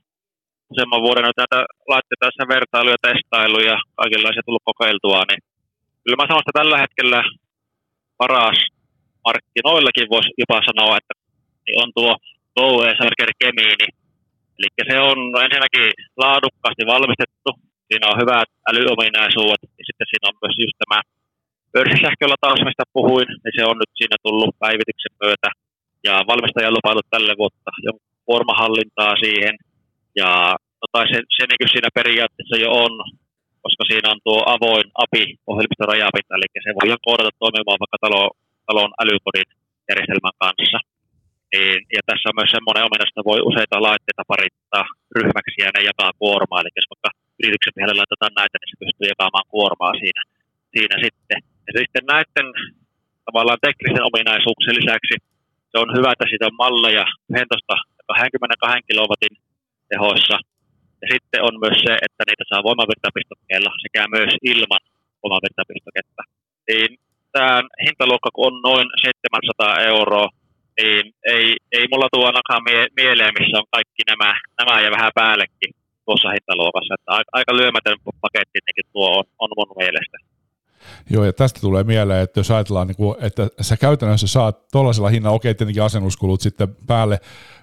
[0.72, 1.60] useamman vuoden näitä
[1.92, 5.42] laitteita tässä vertailu ja testailu ja kaikenlaisia tullut kokeiltua, niin
[6.04, 7.20] kyllä mä sanon, että tällä hetkellä
[8.22, 8.58] paras
[9.26, 11.14] markkinoillakin voisi jopa sanoa, että
[11.82, 12.12] on tuo
[12.56, 12.68] Go
[13.00, 13.88] Sarger Kemiini.
[14.58, 15.88] Eli se on ensinnäkin
[16.24, 17.50] laadukkaasti valmistettu,
[17.90, 21.00] siinä on hyvät älyominaisuudet ja sitten siinä on myös just tämä
[21.74, 25.50] pörssisähkölataus, mistä puhuin, niin se on nyt siinä tullut päivityksen myötä
[26.08, 27.72] ja valmistaja lupailut tälle vuotta
[28.28, 29.56] kuormahallintaa siihen
[30.22, 30.30] ja
[30.80, 32.94] no, tai se, se niin siinä periaatteessa jo on,
[33.64, 38.24] koska siinä on tuo avoin API ohjelmistorajapinta, eli se voi koodata toimimaan vaikka talo,
[38.68, 39.48] talon älykodin
[39.90, 40.80] järjestelmän kanssa.
[41.56, 44.86] Niin, ja tässä on myös semmoinen ominaisuus, että voi useita laitteita parittaa
[45.18, 46.62] ryhmäksi ja ne jakaa kuormaa.
[46.62, 50.22] Eli jos vaikka yrityksen miehelle laitetaan näitä, niin se pystyy jakamaan kuormaa siinä,
[50.74, 51.40] siinä sitten.
[51.68, 52.48] Ja sitten näiden
[53.28, 55.16] tavallaan teknisen ominaisuuksien lisäksi
[55.72, 57.06] se on hyvä, että siitä on malleja
[58.08, 59.34] 22 kilowatin
[59.92, 60.38] tehoissa.
[61.02, 64.84] Ja sitten on myös se, että niitä saa voimavirtapistokkeella sekä myös ilman
[65.22, 66.22] voimavirtapistoketta.
[66.68, 66.90] Niin
[67.36, 70.28] tämä hintaluokka, kun on noin 700 euroa,
[70.82, 71.04] niin
[71.36, 75.72] ei, ei mulla tuo ainakaan mie- mieleen, missä on kaikki nämä, nämä ja vähän päällekin
[76.06, 76.96] tuossa hintaluokassa.
[76.96, 78.60] Että aika lyömätön paketti
[78.94, 80.18] tuo on, on mun mielestä.
[81.10, 85.36] Joo, ja tästä tulee mieleen, että jos ajatellaan, niin että sä käytännössä saat tuollaisella hinnalla,
[85.36, 87.20] okei tietenkin asennuskulut sitten päälle,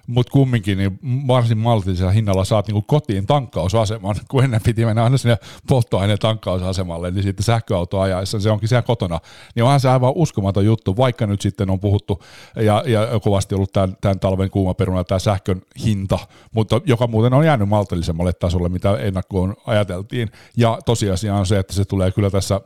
[0.07, 5.17] mutta kumminkin niin varsin maltillisella hinnalla saat niin kotiin tankkausaseman, kun ennen piti mennä aina
[5.17, 9.19] sinne polttoaineen tankkausasemalle, niin sitten sähköauto ajaessa se onkin siellä kotona.
[9.55, 12.23] Niin onhan se aivan uskomaton juttu, vaikka nyt sitten on puhuttu
[12.55, 16.19] ja, ja kovasti ollut tämän, tämän talven kuuma peruna tämä sähkön hinta,
[16.51, 20.31] mutta joka muuten on jäänyt maltillisemmalle tasolle, mitä ennakkoon ajateltiin.
[20.57, 22.61] Ja tosiasia on se, että se tulee kyllä tässä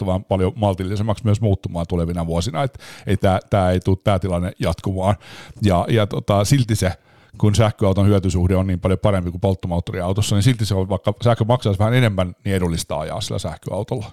[0.00, 4.52] huomattavan paljon maltillisemmaksi myös muuttumaan tulevina vuosina, että ei tämä, tämä ei tule tämä tilanne
[4.58, 5.14] jatkumaan.
[5.62, 6.92] Ja, ja tota, silti se,
[7.38, 11.44] kun sähköauton hyötysuhde on niin paljon parempi kuin polttomoottoriautossa, niin silti se on, vaikka sähkö
[11.44, 14.06] maksaisi vähän enemmän, niin edullista ajaa sillä sähköautolla.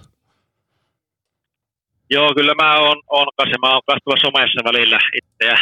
[2.10, 5.56] Joo, kyllä mä oon, oon kanssa, mä oon kanssa somessa välillä itseä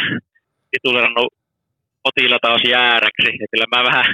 [0.71, 1.33] titulerannut
[2.41, 4.05] taas jääräksi, ja kyllä mä vähän,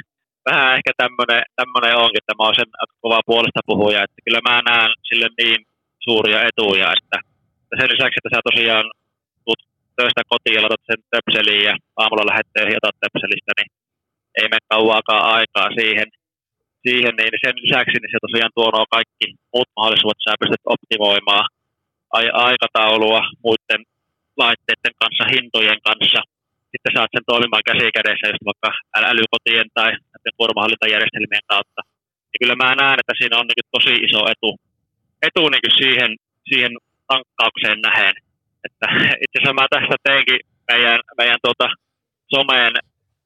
[0.50, 2.70] vähän ehkä tämmönen, tämmönen onkin, että mä oon sen
[3.02, 5.60] kova puolesta puhuja, että kyllä mä näen sille niin
[6.08, 7.18] suuria etuja, että
[7.80, 8.86] sen lisäksi, että sä tosiaan
[9.98, 13.70] töistä kotiin ja laitat sen töpseliin ja aamulla lähdet töihin ja töpselistä, niin
[14.40, 16.08] ei mene kauaakaan aikaa siihen.
[16.86, 21.46] siihen niin sen lisäksi niin se tosiaan tuo nuo kaikki muut mahdollisuudet, sä pystyt optimoimaan
[22.48, 23.82] aikataulua muiden
[24.42, 26.22] laitteiden kanssa, hintojen kanssa.
[26.72, 28.70] Sitten saat sen toimimaan käsi kädessä just vaikka
[29.12, 29.90] älykotien tai
[30.38, 31.82] kuormahallintajärjestelmien kautta.
[32.32, 34.50] Ja kyllä mä näen, että siinä on niin tosi iso etu,
[35.26, 36.12] etu niin siihen,
[36.50, 36.72] siihen
[37.08, 38.16] tankkaukseen nähen.
[38.66, 38.88] Että
[39.24, 40.40] itse asiassa mä tästä teinkin
[40.72, 41.68] meidän, meidän tuota,
[42.36, 42.74] someen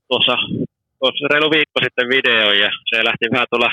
[0.10, 0.36] tuossa,
[1.00, 3.72] tuossa reilu viikko sitten video ja se lähti vähän tuolla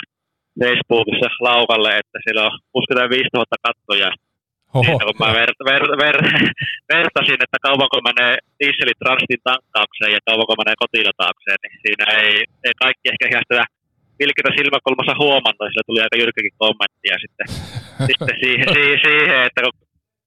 [0.60, 4.10] Facebookissa laukalle, että siellä on 65 000 kattoja.
[4.74, 6.16] Niin, kun mä ver, ver, ver,
[6.94, 12.32] vertasin, että kauanko menee dieselitranstin tankkaukseen ja kauanko menee kotilataukseen, niin siinä ei,
[12.66, 13.64] ei kaikki ehkä ihan sitä
[14.20, 17.46] vilkitä silmäkulmassa huomannut, sillä tuli aika jyrkäkin kommenttia sitten,
[18.08, 18.68] sitten siihen,
[19.06, 19.74] siihen, että kun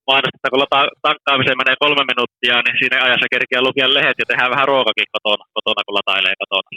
[0.10, 0.62] mainosta, kun
[1.06, 5.44] tankkaamiseen menee kolme minuuttia, niin siinä ajassa kerkeä lukea lehet ja tehdään vähän ruokakin kotona,
[5.58, 6.70] kotona kun latailee kotona.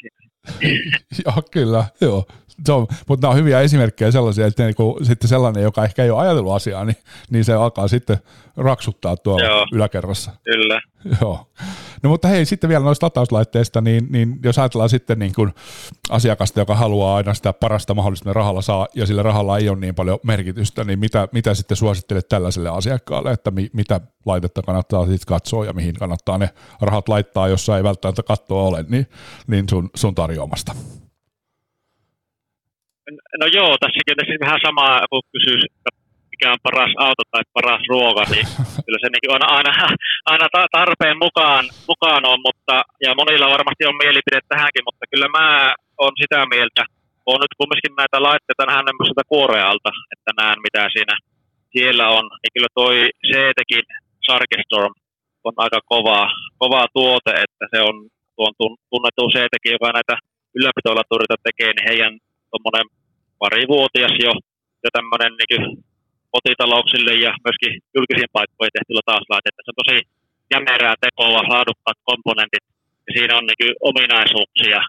[1.25, 2.21] joo, kyllä, joo.
[2.67, 6.11] Se on, mutta nämä on hyviä esimerkkejä sellaisia, että niinku, sitten sellainen, joka ehkä ei
[6.11, 6.97] ole ajatellut asiaa, niin,
[7.31, 8.19] niin se alkaa sitten
[8.57, 10.31] raksuttaa tuolla joo, yläkerrassa.
[10.45, 10.81] Kyllä.
[11.21, 11.47] Joo.
[12.03, 15.55] No mutta hei, sitten vielä noista latauslaitteista, niin, niin jos ajatellaan sitten niin kuin
[16.11, 19.95] asiakasta, joka haluaa aina sitä parasta mahdollista rahalla saa, ja sillä rahalla ei ole niin
[19.95, 25.27] paljon merkitystä, niin mitä, mitä sitten suosittelet tällaiselle asiakkaalle, että mi, mitä laitetta kannattaa sitten
[25.27, 26.51] katsoa ja mihin kannattaa ne
[26.81, 29.07] rahat laittaa, jossa ei välttämättä kattoa ole, niin,
[29.47, 30.75] niin sun, sun tarjoamasta?
[33.41, 35.61] No joo, tässäkin on vähän samaa, kun kysyy,
[36.33, 38.47] mikä on paras auto tai paras ruoka, niin
[38.85, 39.73] kyllä se niin on aina,
[40.33, 40.47] aina
[40.77, 42.75] tarpeen mukaan, mukaan on, mutta,
[43.05, 46.83] ja monilla varmasti on mielipide tähänkin, mutta kyllä mä on sitä mieltä,
[47.33, 51.15] on nyt kumminkin näitä laitteita nähdään sieltä kuorealta, että näen mitä siinä
[51.75, 52.95] siellä on, niin kyllä toi
[53.29, 53.85] C-tekin
[54.27, 54.93] Sarkestorm
[55.45, 56.21] on aika kova,
[56.59, 57.95] kova tuote, että se on
[58.37, 58.53] tuon
[58.91, 60.15] tunnettu C-teki, joka näitä
[60.57, 62.13] ylläpitolatureita tekee, niin heidän
[62.55, 62.87] tuommoinen
[63.43, 64.33] parivuotias jo,
[64.85, 65.63] jo tämmöinen niin
[66.35, 69.99] kotitalouksille ja myöskin julkisiin paikkoihin tehty latauslaite, että se on tosi
[70.55, 72.65] jämerää tekoa, laadukkaat komponentit,
[73.07, 74.81] ja siinä on niin ominaisuuksia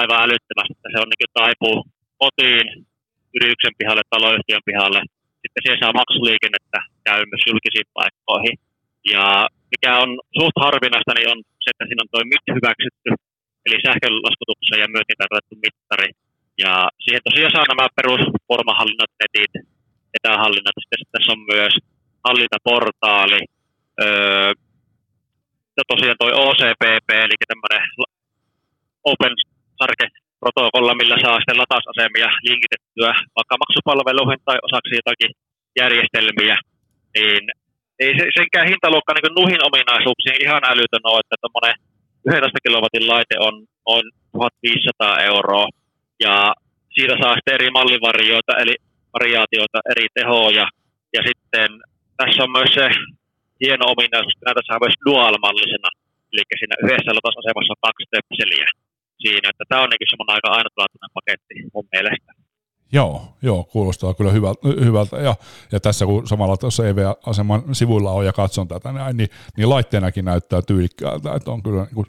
[0.00, 1.76] aivan älyttömästi, että se on niin taipuu
[2.22, 2.66] kotiin,
[3.36, 5.00] yrityksen pihalle, taloyhtiön pihalle,
[5.42, 8.56] sitten siellä saa maksuliikennettä käy myös julkisiin paikkoihin.
[9.14, 9.24] Ja
[9.72, 13.10] mikä on suht harvinaista, niin on se, että siinä on tuo MIT hyväksytty,
[13.66, 16.08] eli sähkölaskutuksen ja myöskin tarjottu mittari.
[16.64, 19.52] Ja siihen tosiaan saa nämä perusformahallinnat, netit,
[20.16, 20.76] etähallinnat.
[20.80, 21.74] Sitten tässä on myös
[22.26, 23.40] hallintaportaali,
[24.02, 24.52] öö,
[25.76, 27.82] ja tosiaan tuo OCPP, eli tämmöinen
[29.10, 29.34] Open
[29.78, 30.06] Sarke
[30.40, 35.30] protokolla, millä saa sitten latausasemia linkitettyä vaikka maksupalveluihin tai osaksi jotakin
[35.80, 36.56] järjestelmiä,
[37.16, 37.42] niin
[38.02, 41.76] ei se, senkään hintaluokka niin nuhin ominaisuuksiin ihan älytön ole, että tuommoinen
[42.26, 43.54] 11 kilowatin laite on
[43.88, 45.66] noin 1500 euroa
[46.24, 46.54] ja
[46.94, 48.74] siitä saa sitten eri mallivarioita eli
[49.16, 50.66] variaatioita, eri tehoja
[51.16, 51.68] ja sitten
[52.16, 52.86] tässä on myös se
[53.62, 55.90] hieno ominaisuus, että näitä saa myös dual-mallisena,
[56.32, 58.68] eli siinä yhdessä latausasemassa on kaksi töpseliä
[59.22, 62.30] siinä, että tämä on niin semmoinen aika ainutlaatuinen paketti mun mielestä.
[62.92, 64.60] Joo, joo, kuulostaa kyllä hyvältä.
[64.84, 65.16] hyvältä.
[65.16, 65.34] Ja,
[65.72, 70.24] ja tässä kun samalla tuossa EV-aseman sivuilla on ja katson tätä näin, niin, niin laitteenakin
[70.24, 72.06] näyttää tyylikkäältä, että on kyllä niin kuin,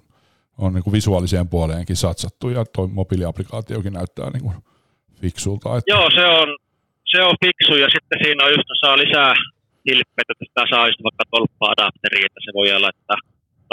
[0.64, 4.56] on niin kuin visuaaliseen puoleenkin satsattu ja tuo mobiiliaplikaatiokin näyttää niin kuin
[5.22, 5.78] fiksulta.
[5.78, 5.92] Että...
[5.94, 6.48] Joo, se on,
[7.12, 9.34] se on fiksu ja sitten siinä on just, saa lisää
[9.86, 13.20] hilppeitä, että sitä saa just vaikka tolppa-adapteri, että se voi laittaa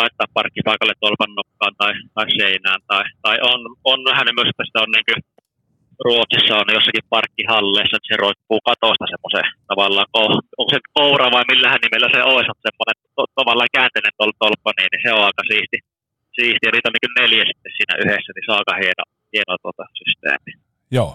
[0.02, 2.80] laittaa parkkipaikalle tolpan nokkaan tai, tai seinään.
[2.90, 3.60] Tai, tai on,
[3.92, 5.20] on vähän myös, että sitä on niin kuin
[6.04, 10.08] Ruotsissa on jossakin parkkihalleissa, että se roikkuu katosta semmoisen tavallaan,
[10.60, 14.70] onko se koura vai millähän nimellä se olisi, on semmoinen to, tavallaan käänteinen tol, tolppa,
[14.72, 15.78] niin, niin, se on aika siisti.
[16.36, 16.64] Siisti.
[16.66, 20.50] Ja niitä on niin neljä sitten siinä yhdessä, niin aika hieno, hieno tuota, systeemi.
[20.96, 21.10] Joo,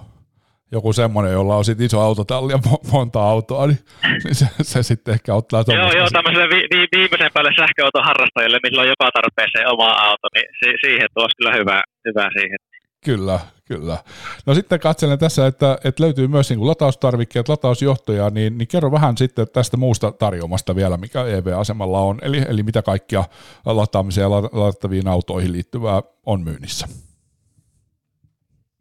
[0.76, 2.60] joku semmoinen, jolla on sitten iso autotalli ja
[2.92, 3.82] monta autoa, niin,
[4.24, 8.60] niin se, se sitten ehkä ottaa Joo, joo, tämmöiselle vi, vi, viimeisen päälle sähköauton harrastajille,
[8.64, 12.60] millä on joka tarpeeseen oma auto, niin si, siihen tuossa kyllä hyvä, hyvä siihen.
[13.06, 13.98] Kyllä, kyllä.
[14.46, 19.18] No sitten katselen tässä, että, että löytyy myös niin lataustarvikkeet, latausjohtoja, niin, niin kerro vähän
[19.18, 23.24] sitten tästä muusta tarjoamasta vielä, mikä EV-asemalla on, eli, eli mitä kaikkia
[23.66, 26.88] lataamiseen ja latattaviin autoihin liittyvää on myynnissä.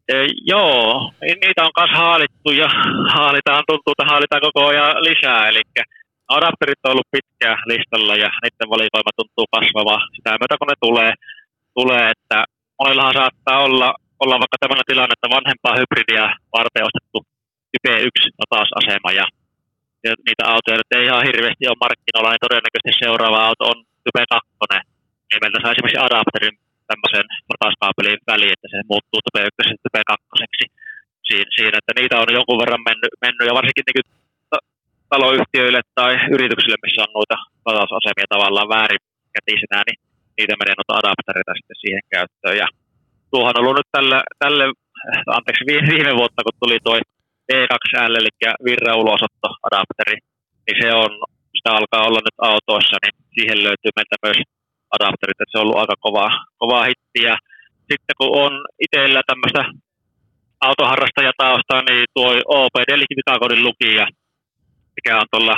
[0.08, 0.14] E,
[0.44, 2.68] joo, niitä on myös haalittu ja
[3.16, 5.48] haalitaan, tuntuu, että haalitaan koko ajan lisää.
[5.48, 5.62] Eli
[6.28, 11.12] adapterit on ollut pitkään listalla ja niiden valikoima tuntuu kasvavaa sitä myötä, kun ne tulee,
[11.74, 12.44] tulee että
[12.78, 16.24] monillahan saattaa olla, olla vaikka tämmöinen tilanne, että vanhempaa hybridiä
[16.56, 17.18] varten ostettu
[17.70, 19.26] Type 1 latausasema ja,
[20.28, 24.48] niitä autoja nyt ei ihan hirveästi ole markkinoilla, niin todennäköisesti seuraava auto on Type 2,
[25.28, 26.56] niin meiltä saa esimerkiksi adapterin
[26.90, 30.30] tämmöisen latauskaapelin väliin, että se muuttuu Type 1 Type 2
[31.56, 34.08] siinä, että niitä on jonkun verran mennyt, mennyt ja varsinkin niin
[35.12, 39.98] taloyhtiöille tai yrityksille, missä on noita latausasemia tavallaan väärinkätisenä, niin
[40.36, 42.56] niitä menee noita adaptereita sitten siihen käyttöön.
[42.62, 42.68] Ja
[43.30, 44.64] tuohan on ollut nyt tälle, tälle
[45.36, 46.96] anteeksi, viime vuotta, kun tuli tuo
[47.56, 48.32] E2L, eli
[48.64, 48.94] virra
[50.66, 51.10] niin se on,
[51.56, 54.38] sitä alkaa olla nyt autoissa, niin siihen löytyy meiltä myös
[54.96, 56.26] adapterit, että se on ollut aika kova,
[56.60, 57.20] kova hitti.
[57.28, 57.36] Ja
[57.88, 58.52] sitten kun on
[58.84, 59.62] itsellä tämmöistä
[60.68, 62.28] autoharrastajataustaa, niin tuo
[62.58, 64.06] OPD, eli vikakodin lukija,
[64.96, 65.56] mikä on tuolla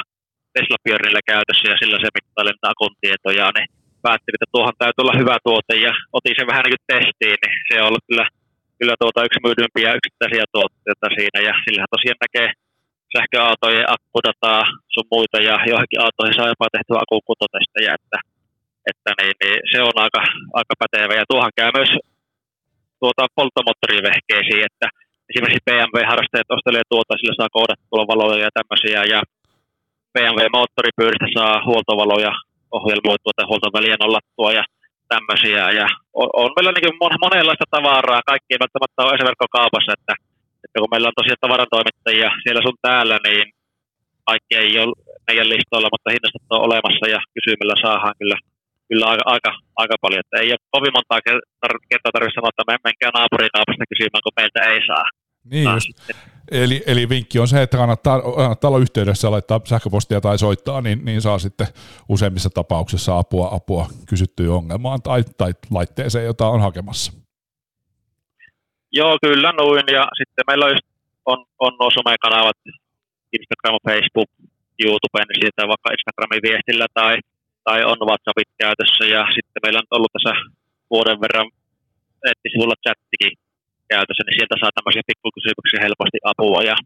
[0.54, 3.68] Tesla Björnillä käytössä ja sillä se mittailee akun tietoja, niin
[4.06, 7.56] päättiin, että tuohon täytyy olla hyvä tuote ja otin sen vähän niin kuin testiin, niin
[7.68, 8.26] se on ollut kyllä,
[8.78, 12.48] kyllä tuota yksi myydympiä yksittäisiä tuotteita siinä ja sillähän tosiaan näkee
[13.14, 14.62] sähköautojen akkudataa
[14.94, 18.18] sun muita ja johonkin autoihin saa jopa tehtyä akukutotestejä, että
[18.90, 20.22] että niin, niin se on aika,
[20.58, 21.14] aika pätevä.
[21.20, 21.92] Ja tuohan käy myös
[23.00, 24.86] tuota polttomoottorivehkeisiin, että
[25.30, 29.20] esimerkiksi BMW-harrastajat ostelee tuota, sillä saa koodattua valoja ja tämmöisiä, ja
[30.14, 32.32] BMW-moottoripyöristä saa huoltovaloja
[32.78, 34.64] ohjelmoitua tai huoltoväliä nollattua ja
[35.12, 35.64] tämmöisiä.
[35.80, 35.86] Ja
[36.20, 40.14] on, on meillä niin monenlaista tavaraa, kaikki ei välttämättä ole esimerkiksi että,
[40.64, 43.44] että kun meillä on tosiaan tavarantoimittajia siellä sun täällä, niin
[44.30, 44.92] kaikki ei ole
[45.28, 48.38] meidän listoilla, mutta hinnastot on olemassa ja kysymällä saadaan kyllä
[48.88, 49.50] kyllä aika, aika,
[49.82, 50.22] aika paljon.
[50.24, 51.24] Että ei ole kovin montaa
[51.90, 55.06] kertaa tarvitse sanoa, että me menkää naapurikaupasta kysymään, kun meiltä ei saa.
[55.44, 55.88] Niin just.
[56.50, 61.04] Eli, eli vinkki on se, että kannattaa, kannattaa olla yhteydessä laittaa sähköpostia tai soittaa, niin,
[61.04, 61.66] niin saa sitten
[62.08, 67.12] useimmissa tapauksissa apua, apua kysyttyyn ongelmaan tai, tai laitteeseen, jota on hakemassa.
[68.92, 69.84] Joo, kyllä noin.
[69.92, 70.66] Ja sitten meillä
[71.26, 72.56] on, on nuo somekanavat,
[73.38, 74.30] Instagram, Facebook,
[74.84, 77.18] YouTube, niin siitä vaikka Instagramin viestillä tai,
[77.64, 79.04] tai on WhatsAppit käytössä.
[79.16, 80.32] Ja sitten meillä on ollut tässä
[80.90, 81.48] vuoden verran
[82.26, 83.32] nettisivulla chattikin
[83.94, 86.60] käytössä, niin sieltä saa tämmöisiä pikkukysymyksiä helposti apua.
[86.70, 86.76] Ja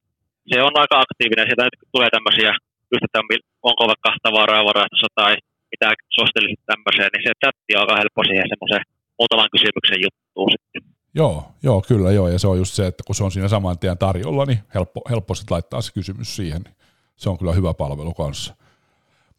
[0.51, 1.47] se on aika aktiivinen.
[1.47, 2.51] Sieltä nyt tulee tämmöisiä,
[2.93, 3.21] just että
[3.69, 5.33] onko vaikka tavaraa varastossa tai
[5.73, 8.83] mitä suosittelisit tämmöiseen, niin se chatti on aika helppo siihen semmoisen
[9.19, 10.83] muutaman kysymyksen juttuun sitten.
[11.21, 11.37] Joo,
[11.67, 13.99] joo, kyllä joo, ja se on just se, että kun se on siinä saman tien
[13.99, 16.75] tarjolla, niin helppo, helppo sitten laittaa se kysymys siihen, niin
[17.17, 18.57] se on kyllä hyvä palvelu kanssa.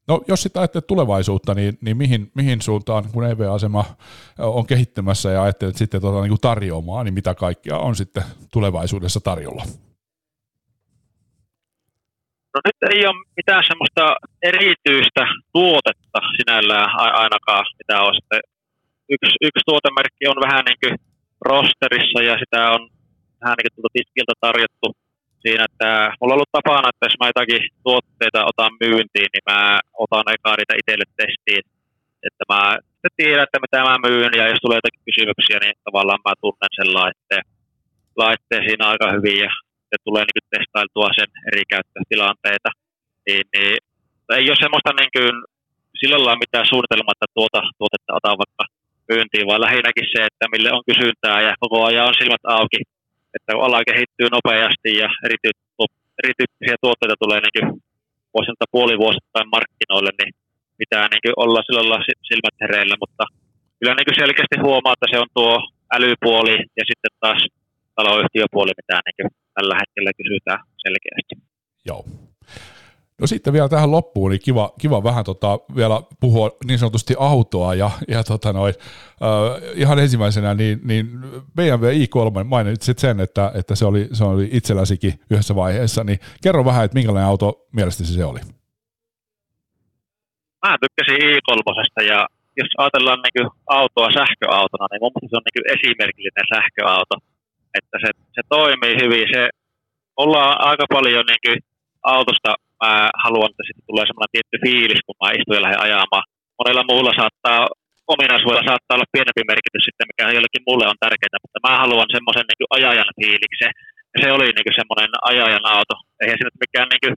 [0.08, 3.86] No jos sitten ajattelet tulevaisuutta, niin, niin mihin, mihin suuntaan, kun EV-asema
[4.40, 9.20] on kehittymässä ja ajattelet sitten tota, niin kuin tarjoamaan, niin mitä kaikkea on sitten tulevaisuudessa
[9.20, 9.64] tarjolla?
[12.56, 18.40] No nyt ei ole mitään semmoista erityistä tuotetta sinällään ainakaan, mitä on sitten.
[19.10, 20.96] Yksi, yksi tuotemerkki on vähän niin kuin
[21.42, 22.90] rosterissa ja sitä on
[23.42, 24.88] vähän niin kuin tiskiltä tarjottu
[25.44, 29.60] siinä, että mulla on ollut tapana, että jos mä jotakin tuotteita otan myyntiin, niin mä
[30.04, 31.64] otan eka niitä itselle testiin.
[32.28, 32.62] Että mä
[33.20, 36.90] tiedän, että mitä mä myyn ja jos tulee jotakin kysymyksiä, niin tavallaan mä tunnen sen
[37.00, 37.46] laitteen,
[38.24, 39.52] laitteen siinä aika hyvin ja
[39.90, 42.70] se tulee niin testailtua sen eri käyttötilanteita.
[43.26, 43.76] Niin, niin
[44.40, 45.36] ei ole semmoista niin kuin,
[46.00, 48.64] sillä lailla mitään suunnitelmaa, että tuota tuotetta otan vaikka
[49.12, 52.80] myyntiin, vaan lähinnäkin se, että mille on kysyntää ja koko ajan on silmät auki
[53.38, 55.10] että ala kehittyy nopeasti ja
[56.24, 57.68] erityyppisiä tuotteita tulee niin kuin
[58.34, 60.32] vuosilta puolivuosittain markkinoille, niin
[60.82, 61.98] pitää niin olla sillä
[62.30, 63.24] silmät hereillä, mutta
[63.80, 65.54] kyllä niin selkeästi huomaa, että se on tuo
[65.96, 67.42] älypuoli ja sitten taas
[67.96, 71.34] taloyhtiöpuoli, mitä niin tällä hetkellä kysytään selkeästi.
[71.90, 72.27] Joo.
[73.22, 77.76] No sitten vielä tähän loppuun, niin kiva, kiva vähän tota, vielä puhua niin sanotusti autoa
[77.76, 78.74] ja, ja tota noin,
[79.22, 81.08] äh, ihan ensimmäisenä niin, niin
[81.56, 86.66] BMW i3 mainitsit sen, että, että se, oli, se oli itselläsikin yhdessä vaiheessa, niin kerro
[86.66, 88.40] vähän, että minkälainen auto mielestäsi se oli?
[90.66, 95.72] Mä tykkäsin i3 ja jos ajatellaan niin autoa sähköautona, niin mun mielestä se on niin
[95.76, 97.16] esimerkillinen sähköauto,
[97.78, 99.28] että se, se toimii hyvin.
[99.34, 99.50] Se,
[100.18, 101.64] ollaan aika paljon niin
[102.04, 106.26] autosta mä haluan, että sitten tulee semmoinen tietty fiilis, kun mä istun ja lähden ajamaan.
[106.60, 107.60] Monella muulla saattaa,
[108.14, 112.48] ominaisuudella saattaa olla pienempi merkitys sitten, mikä jollekin mulle on tärkeää, mutta mä haluan semmoisen
[112.48, 113.74] niin ajajan fiiliksen.
[114.14, 115.96] Ja se oli niin semmoinen ajajan auto.
[116.22, 117.16] Eihän se nyt mikään niin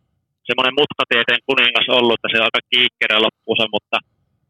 [0.49, 3.97] semmoinen mutkatieteen kuningas ollut, että se on aika kiikkerä loppuunsa, mutta,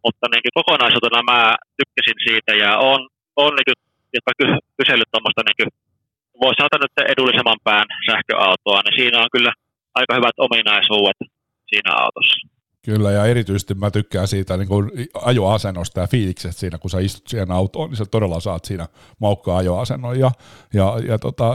[0.04, 1.40] mutta niin kokonaisuutena mä
[1.78, 3.00] tykkäsin siitä ja on,
[3.44, 3.78] on niin
[4.16, 4.32] jopa
[4.78, 5.68] kysellyt tuommoista, niin
[6.42, 9.52] voisi sanoa nyt edullisemman pään sähköautoa, niin siinä on kyllä
[10.01, 11.16] aika hyvät ominaisuudet
[11.66, 12.61] siinä autossa.
[12.84, 14.90] Kyllä, ja erityisesti mä tykkään siitä niin kuin
[15.24, 18.86] ajoasennosta ja fiiliksestä siinä, kun sä istut siihen autoon, niin sä todella saat siinä
[19.20, 20.18] maukkaa ajoasennon.
[20.18, 20.30] Ja,
[20.74, 21.55] ja, ja tota,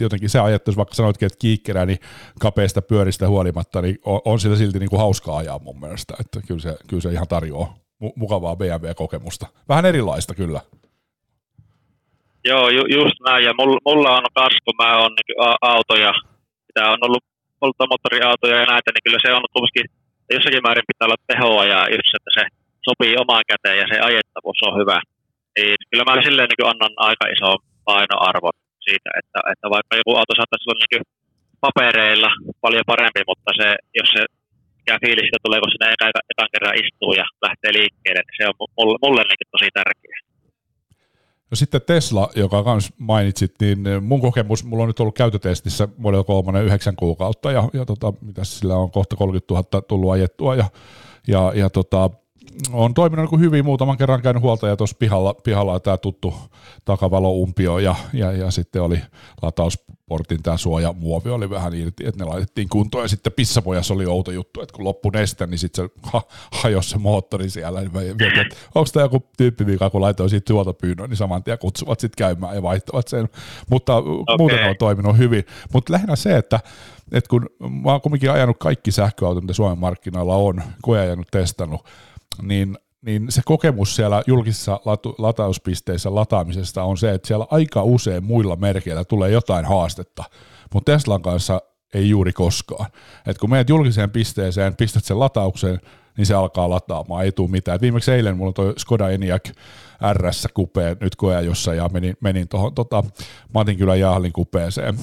[0.00, 1.98] jotenkin se ajatus, vaikka sanoitkin, että kiikkerä, niin
[2.40, 6.14] kapeista pyöristä huolimatta, niin on, on sillä silti niin kuin hauskaa ajaa mun mielestä.
[6.20, 7.74] Että kyllä se, kyllä se ihan tarjoaa
[8.16, 9.46] mukavaa BMW-kokemusta.
[9.68, 10.60] Vähän erilaista kyllä.
[12.44, 13.44] Joo, ju, just näin.
[13.44, 14.24] Ja mulla, mulla on
[14.64, 16.12] kun mä oon niin autoja,
[16.66, 17.24] mitä on ollut
[17.60, 19.86] polttomoottoriautoja ja näitä, niin kyllä se on kuitenkin
[20.34, 22.42] jossakin määrin pitää olla tehoa ja just, että se
[22.88, 24.98] sopii omaan käteen ja se ajettavuus on hyvä.
[25.56, 27.50] Niin kyllä mä silleen niin annan aika iso
[27.88, 28.50] painoarvo
[28.86, 31.06] siitä, että, että vaikka joku auto saattaisi olla niin
[31.64, 32.30] papereilla
[32.64, 34.22] paljon parempi, mutta se, jos se
[34.78, 38.56] mikä fiilis tulee, kun sinne ekan, ekan kerran istuu ja lähtee liikkeelle, niin se on
[38.78, 40.20] mulle, mulle niin tosi tärkeää.
[41.50, 46.24] No sitten Tesla, joka kans mainitsit, niin mun kokemus, mulla on nyt ollut käytötestissä Model
[46.24, 50.64] 3 yhdeksän kuukautta ja, ja tota, mitä sillä on kohta 30 000 tullut ajettua ja,
[51.28, 52.10] ja, ja tota,
[52.72, 56.34] on toiminut niin hyvin, muutaman kerran käynyt huoltaja tuossa pihalla, pihalla tämä tuttu
[56.84, 58.98] takavaloumpio ja, ja, ja, sitten oli
[59.42, 63.04] latausportin tämä suojamuovi oli vähän irti, että ne laitettiin kuntoon.
[63.04, 66.22] Ja sitten pissapojassa oli outo juttu, että kun loppu neste, niin sitten se ha,
[66.52, 70.44] hajosi se moottori siellä, niin mietin, että onko tämä joku tyyppi, mikä kun laitoin siitä
[70.44, 73.28] tuotopyynnön, niin saman tien kutsuvat sitten käymään ja vaihtavat sen,
[73.70, 74.36] mutta okay.
[74.38, 76.60] muuten on toiminut hyvin, mutta lähinnä se, että
[77.12, 77.46] että kun
[77.82, 81.84] mä oon kumminkin ajanut kaikki sähköautot, mitä Suomen markkinoilla on, kun ajanut testannut,
[82.42, 84.80] niin, niin se kokemus siellä julkisissa
[85.18, 90.24] latauspisteissä lataamisesta on se, että siellä aika usein muilla merkeillä tulee jotain haastetta,
[90.74, 91.60] mutta Teslan kanssa
[91.94, 92.86] ei juuri koskaan.
[93.26, 95.80] Et kun menet julkiseen pisteeseen, pistät sen lataukseen,
[96.16, 97.76] niin se alkaa lataamaan, ei tule mitään.
[97.76, 99.50] Et viimeksi eilen mulla toi Skoda Enyaq
[100.12, 103.04] RS kupeen nyt koeajossa ja menin, menin tuohon tota,
[103.54, 104.96] Matinkylän Jahlin kupeeseen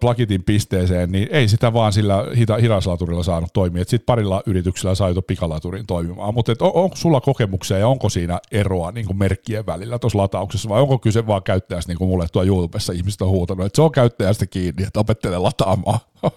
[0.00, 3.84] plakitin pisteeseen, niin ei sitä vaan sillä hita, hidaslaturilla saanut toimia.
[3.84, 6.34] Sitten parilla yrityksellä sai jo pikalaturin toimimaan.
[6.34, 10.68] Mutta on, onko sulla kokemuksia ja onko siinä eroa niin kuin merkkien välillä tuossa latauksessa
[10.68, 13.82] vai onko kyse vaan käyttäjästä, niin kuin mulle tuo YouTubessa ihmiset on huutanut, että se
[13.82, 16.00] on käyttäjästä kiinni, että opettelee lataamaan?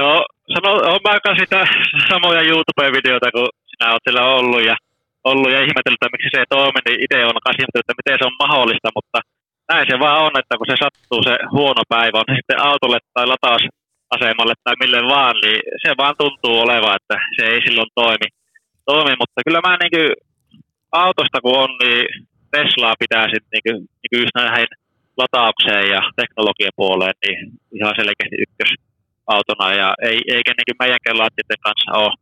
[0.00, 1.66] No, sano, on aika sitä
[2.10, 4.76] samoja YouTube-videoita, kun sinä olet siellä ollut ja,
[5.24, 8.40] ollut ja ihmetellyt, miksi se ei toimi, niin itse on ihmetellyt, että miten se on
[8.44, 9.18] mahdollista, mutta
[9.70, 13.26] näin se vaan on, että kun se sattuu se huono päivä, on sitten autolle tai
[13.26, 18.28] latausasemalle tai mille vaan, niin se vaan tuntuu olevan, että se ei silloin toimi.
[18.90, 20.10] toimi mutta kyllä mä niin kuin,
[20.92, 22.06] autosta kun on, niin
[22.50, 24.68] Teslaa pitää sitten niin kuin, niin kuin näihin
[25.20, 27.38] lataukseen ja teknologiapuoleen, niin
[27.78, 29.68] ihan selkeästi ykkösautona.
[29.80, 32.18] Ja ei, eikä niin kuin meidänkään laitteiden kanssa ole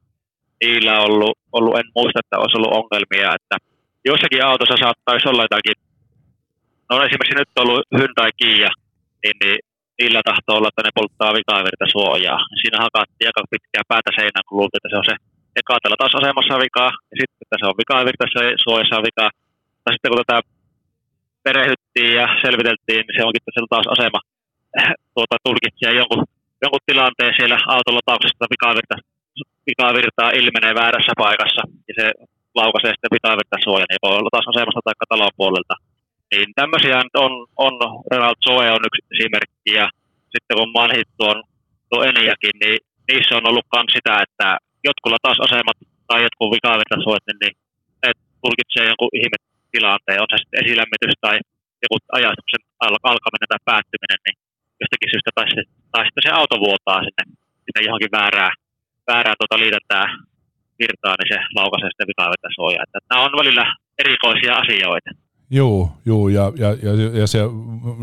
[0.62, 3.56] niillä ollut, ollut, en muista, että olisi ollut ongelmia, että
[4.10, 5.76] jossakin autossa saattaisi olla jotakin
[6.90, 8.70] No esimerkiksi nyt on ollut Hyundai Kia,
[9.22, 9.58] niin, niin
[9.98, 12.40] niillä tahtoo olla, että ne polttaa vikavirta suojaa.
[12.60, 15.16] Siinä hakattiin aika pitkää päätä seinään, kun luultiin, että se on se
[15.60, 17.76] eka tällä taas asemassa vikaa, ja sitten, että se on
[18.36, 19.30] se suojassa vikaa.
[19.82, 20.40] Tai sitten kun tätä
[21.46, 24.18] perehdyttiin ja selviteltiin, niin se onkin tässä taas asema
[25.14, 26.22] tuota, tulkitsee jonkun,
[26.62, 28.96] jonkun tilanteen siellä auton latauksesta vikavirta,
[29.68, 32.06] vikavirtaa ilmenee väärässä paikassa, ja se
[32.60, 35.74] laukaisee sitten vikavirta suoja, niin voi olla taas asemasta tai talon puolelta
[36.34, 37.32] niin tämmöisiä on,
[37.66, 37.74] on
[38.12, 39.86] Renald Zoe on yksi esimerkki ja
[40.32, 41.38] sitten kun mainit tuon,
[41.90, 42.78] tuon Eniakin, niin
[43.08, 44.48] niissä on ollut myös sitä, että
[44.88, 45.78] jotkulla taas asemat
[46.08, 47.54] tai jotkut vikavetäsuojat, niin,
[48.02, 48.08] ne
[48.42, 51.36] tulkitsee jonkun ihmetilanteen, on se sitten esilämmitys tai
[51.84, 52.62] joku ajatuksen
[53.10, 54.36] alkaminen tai päättyminen, niin
[54.80, 55.46] jostakin syystä tai,
[55.92, 57.24] tai sitten se auto vuotaa sinne,
[57.64, 58.50] sinne johonkin väärää,
[59.10, 60.06] väärää tuota liitäntää
[60.80, 62.84] virtaa, niin se laukaisee sitten vikavetäsuojaa.
[62.84, 63.64] Että nämä on välillä
[64.02, 65.10] erikoisia asioita.
[65.50, 67.38] Joo, joo ja, ja, ja, ja se,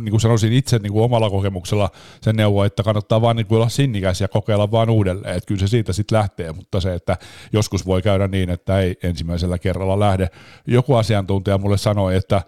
[0.02, 1.90] niin kuin sanoisin itse niin kuin omalla kokemuksella
[2.22, 5.60] sen neuvo, että kannattaa vaan niin kuin olla sinnikäs ja kokeilla vaan uudelleen, että kyllä
[5.60, 7.18] se siitä sitten lähtee, mutta se, että
[7.54, 10.30] joskus voi käydä niin, että ei ensimmäisellä kerralla lähde.
[10.68, 12.42] Joku asiantuntija mulle sanoi, että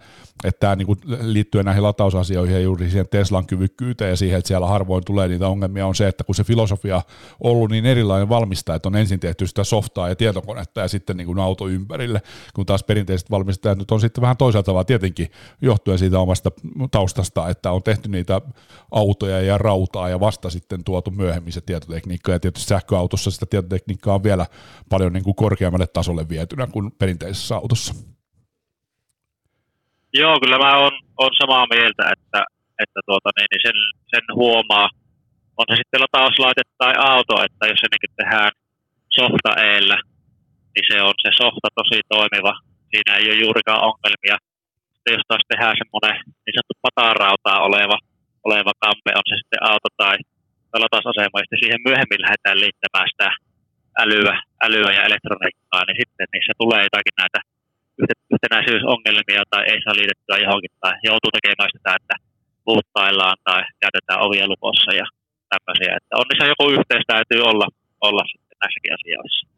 [0.44, 0.86] että tämä niin
[1.20, 5.48] liittyen näihin latausasioihin ja juuri siihen Teslan kyvykkyyteen ja siihen, että siellä harvoin tulee niitä
[5.48, 7.02] ongelmia, on se, että kun se filosofia on
[7.40, 11.26] ollut niin erilainen valmistaa, että on ensin tehty sitä softaa ja tietokonetta ja sitten niin
[11.26, 12.22] kuin auto ympärille,
[12.54, 15.28] kun taas perinteiset valmistajat nyt on sitten vähän toisaalta tavalla tietenkin
[15.62, 16.50] johtuen siitä omasta
[16.90, 18.40] taustasta, että on tehty niitä
[18.90, 24.14] autoja ja rautaa ja vasta sitten tuotu myöhemmin se tietotekniikka ja tietysti sähköautossa sitä tietotekniikkaa
[24.14, 24.46] on vielä
[24.88, 27.94] paljon niin kuin korkeammalle tasolle vietynä kuin perinteisessä autossa.
[30.14, 32.44] Joo, kyllä mä oon, oon samaa mieltä, että,
[32.82, 33.78] että tuota, niin, niin sen,
[34.12, 34.88] sen huomaa.
[35.56, 38.50] On se sitten latauslaite tai auto, että jos se niin tehdään
[39.18, 39.98] softa eellä,
[40.74, 42.54] niin se on se softa tosi toimiva.
[42.90, 44.36] Siinä ei ole juurikaan ongelmia.
[45.04, 47.98] Sitten jos taas tehdään semmoinen niin sanottu patarautaa oleva,
[48.48, 50.16] oleva kampe, on se sitten auto tai,
[50.70, 53.28] tai latausasema, ja sitten siihen myöhemmin lähdetään liittämään sitä
[54.02, 54.34] älyä,
[54.66, 57.38] älyä ja elektroniikkaa, niin sitten niissä tulee jotakin näitä
[58.34, 62.14] yhtenäisyysongelmia tai ei saa liitettyä johonkin tai joutuu tekemään sitä, että
[62.68, 65.06] luuttaillaan tai käytetään ovia lukossa ja
[65.52, 65.92] tämmöisiä.
[65.98, 67.66] Että on niissä joku yhteys täytyy olla,
[68.08, 69.53] olla sitten näissäkin asioissa.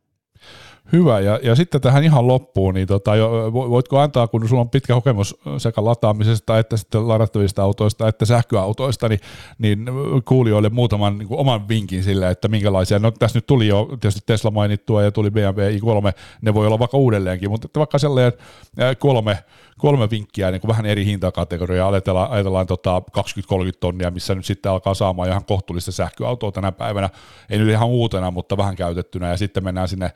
[0.93, 3.13] Hyvä, ja, ja sitten tähän ihan loppuun, niin tota,
[3.53, 9.09] voitko antaa, kun sulla on pitkä kokemus sekä lataamisesta että sitten ladattavista autoista että sähköautoista,
[9.09, 9.21] niin,
[9.59, 9.87] niin
[10.25, 14.21] kuulijoille muutaman niin kuin oman vinkin sille, että minkälaisia, no tässä nyt tuli jo tietysti
[14.27, 16.13] Tesla mainittua ja tuli BMW i3,
[16.43, 18.33] ne voi olla vaikka uudelleenkin, mutta että vaikka sellainen
[18.99, 19.39] kolme,
[19.79, 23.23] kolme vinkkiä niin kuin vähän eri hintakategoriaa, ajatellaan, ajatellaan tota 20-30
[23.81, 27.11] tonnia, missä nyt sitten alkaa saamaan ihan kohtuullista sähköautoa tänä päivänä,
[27.51, 30.13] ei nyt ihan uutena, mutta vähän käytettynä, ja sitten mennään sinne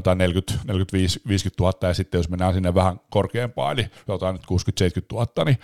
[0.00, 4.46] jotain 40, 45, 50 000, ja sitten jos mennään sinne vähän korkeampaan, eli jotain nyt
[4.46, 5.58] 60 70 000, niin,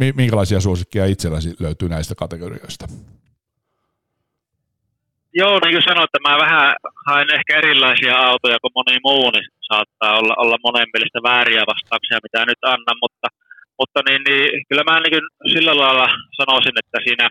[0.00, 2.86] niin minkälaisia suosikkia itselläsi löytyy näistä kategorioista?
[5.40, 6.74] Joo, niin kuin sanoin, että mä vähän
[7.06, 12.24] haen ehkä erilaisia autoja kuin moni muu, niin saattaa olla, olla monen mielestä vääriä vastauksia,
[12.26, 13.28] mitä nyt annan, mutta,
[13.78, 16.08] mutta niin, niin, kyllä mä niin sillä lailla
[16.40, 17.26] sanoisin, että siinä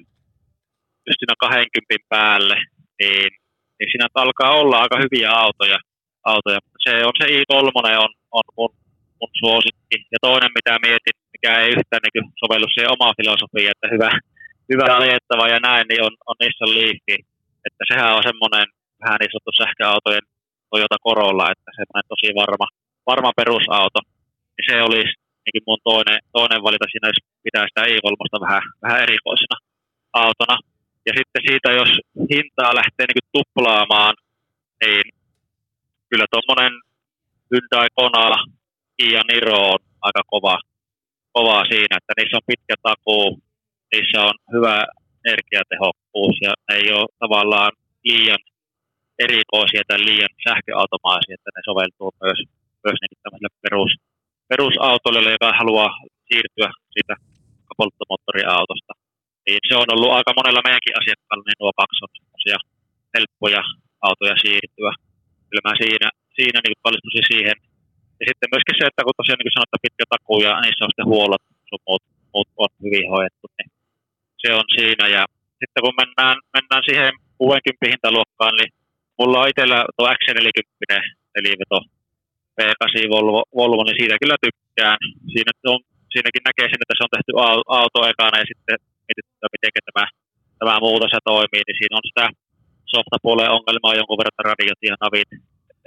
[1.07, 2.57] just siinä 20 päälle,
[2.99, 3.29] niin,
[3.77, 5.79] niin siinä alkaa olla aika hyviä autoja.
[6.23, 6.59] Autoja.
[6.85, 7.53] Se on se i3
[8.05, 8.71] on, on mun,
[9.19, 9.97] mun suosikki.
[10.13, 14.09] Ja toinen, mitä mietin, mikä ei yhtään niin sovellu siihen omaan filosofiaan, että hyvä,
[14.71, 16.99] hyvä ajettava ja näin, niin on, on Nissan Leaf.
[17.67, 18.65] Että sehän on semmoinen
[19.03, 20.25] vähän niin sanottu sähköautojen
[20.71, 22.67] Toyota Corolla, että semmoinen tosi varma,
[23.09, 23.99] varma perusauto.
[24.55, 25.13] Niin se olisi
[25.45, 28.09] niin mun toinen, toinen valita siinä, jos pitää sitä i3
[28.45, 29.57] vähän, vähän erikoisena
[30.23, 30.55] autona.
[31.07, 31.91] Ja sitten siitä, jos
[32.31, 34.13] hintaa lähtee niin tuplaamaan,
[34.81, 35.03] niin
[36.11, 36.73] kyllä tuommoinen
[37.49, 38.25] Hyundai Kona,
[38.97, 40.55] Kia Niro on aika kova,
[41.35, 43.27] kova siinä, että niissä on pitkä takuu,
[43.91, 44.75] niissä on hyvä
[45.29, 47.71] energiatehokkuus ja ne ei ole tavallaan
[48.09, 48.43] liian
[49.25, 52.39] erikoisia tai liian sähköautomaisia, että ne soveltuu myös,
[52.85, 53.91] myös niin tämmöiselle perus,
[54.51, 55.91] perusautoille, joka haluaa
[56.27, 57.13] siirtyä siitä
[57.77, 58.93] polttomoottoriautosta.
[59.45, 62.11] Niin se on ollut aika monella meidänkin asiakkaalla, niin nuo kaksi on
[63.15, 63.63] helppoja
[64.07, 64.91] autoja siirtyä.
[65.51, 67.57] Kyllä mä siinä, siinä niin kallistuisin siihen.
[68.19, 71.11] Ja sitten myöskin se, että kun tosiaan niin sanotaan pitkä takuu ja niissä on sitten
[71.11, 73.69] huollot, sun muut, muut on hyvin hoidettu, niin
[74.41, 75.05] se on siinä.
[75.15, 75.23] Ja
[75.59, 78.71] sitten kun mennään, mennään siihen 60 hintaluokkaan, niin
[79.19, 80.91] mulla on itsellä tuo X40
[81.37, 81.79] eli veto
[82.57, 84.97] V8 Volvo, Volvo, niin siitä kyllä tykkään.
[85.33, 85.81] Siinä on,
[86.13, 87.31] siinäkin näkee sen, että se on tehty
[87.79, 90.05] auto ekana ja sitten mietitty, miten tämä,
[90.59, 92.25] tämä muutos toimii, niin siinä on sitä
[92.93, 95.29] softapuolen ongelmaa jonkun verran radiot ja navit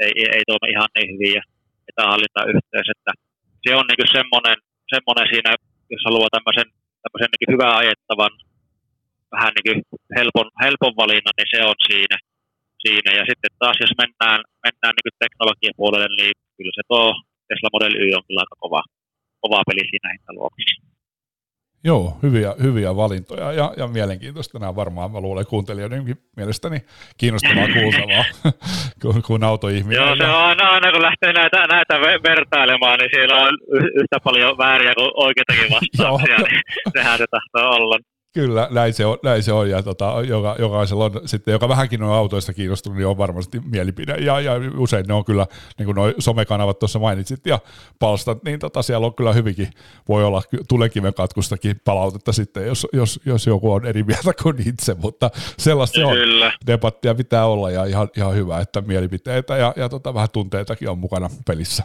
[0.02, 1.42] ei, ei, ei toimi ihan niin hyvin ja
[1.88, 3.12] etähallintayhteys, että
[3.64, 4.59] se on niin semmoinen,
[4.94, 5.50] semmoinen siinä,
[5.92, 6.68] jos haluaa tämmöisen,
[7.02, 8.32] tämmöisen niin hyvää ajettavan,
[9.34, 9.78] vähän niin
[10.18, 12.16] helpon, helpon valinnan, niin se on siinä.
[12.84, 13.11] siinä.
[13.18, 17.05] Ja sitten taas, jos mennään, mennään niin teknologian puolelle, niin kyllä se tuo
[17.48, 18.82] Tesla Model Y on kyllä aika kova,
[19.42, 20.74] kova peli siinä hintaluokassa.
[21.87, 26.80] Joo, hyviä, hyviä valintoja ja, ja mielenkiintoista nämä varmaan, mä luulen kuuntelijoidenkin mielestäni
[27.18, 28.24] kiinnostavaa kuultavaa
[29.03, 30.03] kuin, kuin autoihminen.
[30.03, 33.59] Joo, se on aina, aina kun lähtee näitä, näitä vertailemaan, niin siellä on
[33.95, 36.62] yhtä paljon vääriä kuin oikeitakin vastauksia, niin
[36.97, 37.99] sehän se tahtoo olla.
[38.35, 42.03] Kyllä, näin se on, näin se on ja tota, joka, jokaisella on sitten, joka vähänkin
[42.03, 45.47] on autoista kiinnostunut, niin on varmasti mielipide ja, ja usein ne on kyllä,
[45.78, 47.59] niin kuin nuo somekanavat tuossa mainitsit ja
[47.99, 49.70] palstat, niin tota, siellä on kyllä hyvinkin,
[50.09, 54.95] voi olla tulekiven katkustakin palautetta sitten, jos, jos, jos joku on eri mieltä kuin itse,
[54.95, 56.14] mutta sellaista se on.
[56.14, 56.53] Kyllä.
[56.66, 60.99] Debattia pitää olla ja ihan, ihan hyvä, että mielipiteitä ja, ja tota, vähän tunteitakin on
[60.99, 61.82] mukana pelissä.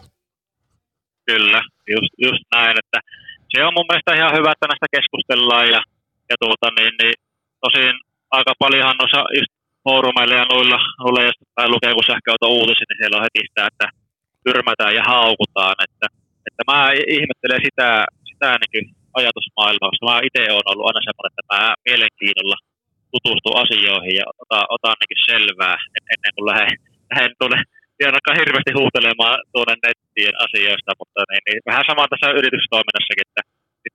[1.26, 3.00] Kyllä, just, just näin, että
[3.50, 5.82] se on mun mielestä ihan hyvä, että näistä keskustellaan ja
[6.30, 7.16] ja tuota, niin, niin
[7.64, 7.96] tosin
[8.38, 9.52] aika paljonhan noissa just
[9.84, 13.64] foorumeilla ja noilla, noilla jos tai lukee kun sähköauto uutisia, niin siellä on heti sitä,
[13.72, 13.88] että
[14.46, 15.76] tyrmätään ja haukutaan.
[15.88, 16.08] Että,
[16.48, 16.80] että mä
[17.18, 17.90] ihmettelen sitä,
[18.30, 18.86] sitä niin
[19.20, 22.58] ajatusmaailmaa, koska mä itse olen ollut aina semmoinen, että mä mielenkiinnolla
[23.14, 25.78] tutustun asioihin ja otan, otan niin selvää
[26.14, 26.78] ennen kuin lähden,
[27.12, 27.60] lähden tuonne
[28.00, 33.44] ja ainakaan hirveästi huutelemaan tuonne nettien asioista, mutta niin, niin vähän sama tässä yritystoiminnassakin, että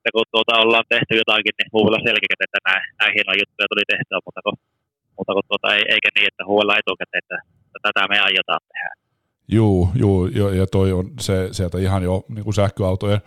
[0.05, 3.85] sitten kun tuota ollaan tehty jotakin, niin huuvilla selkeä, että nämä, nämä hienoja juttuja tuli
[3.93, 4.55] tehtyä, mutta kun,
[5.17, 8.91] mutta kun tuota, ei, eikä niin, että huuvilla etukäteen, että, että tätä me aiotaan tehdä.
[9.47, 10.27] Juu, juu,
[10.59, 13.21] ja toi on se, sieltä ihan jo niin kuin sähköautojen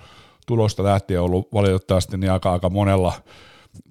[0.47, 3.12] tulosta lähtien ollut valitettavasti niin aika, aika monella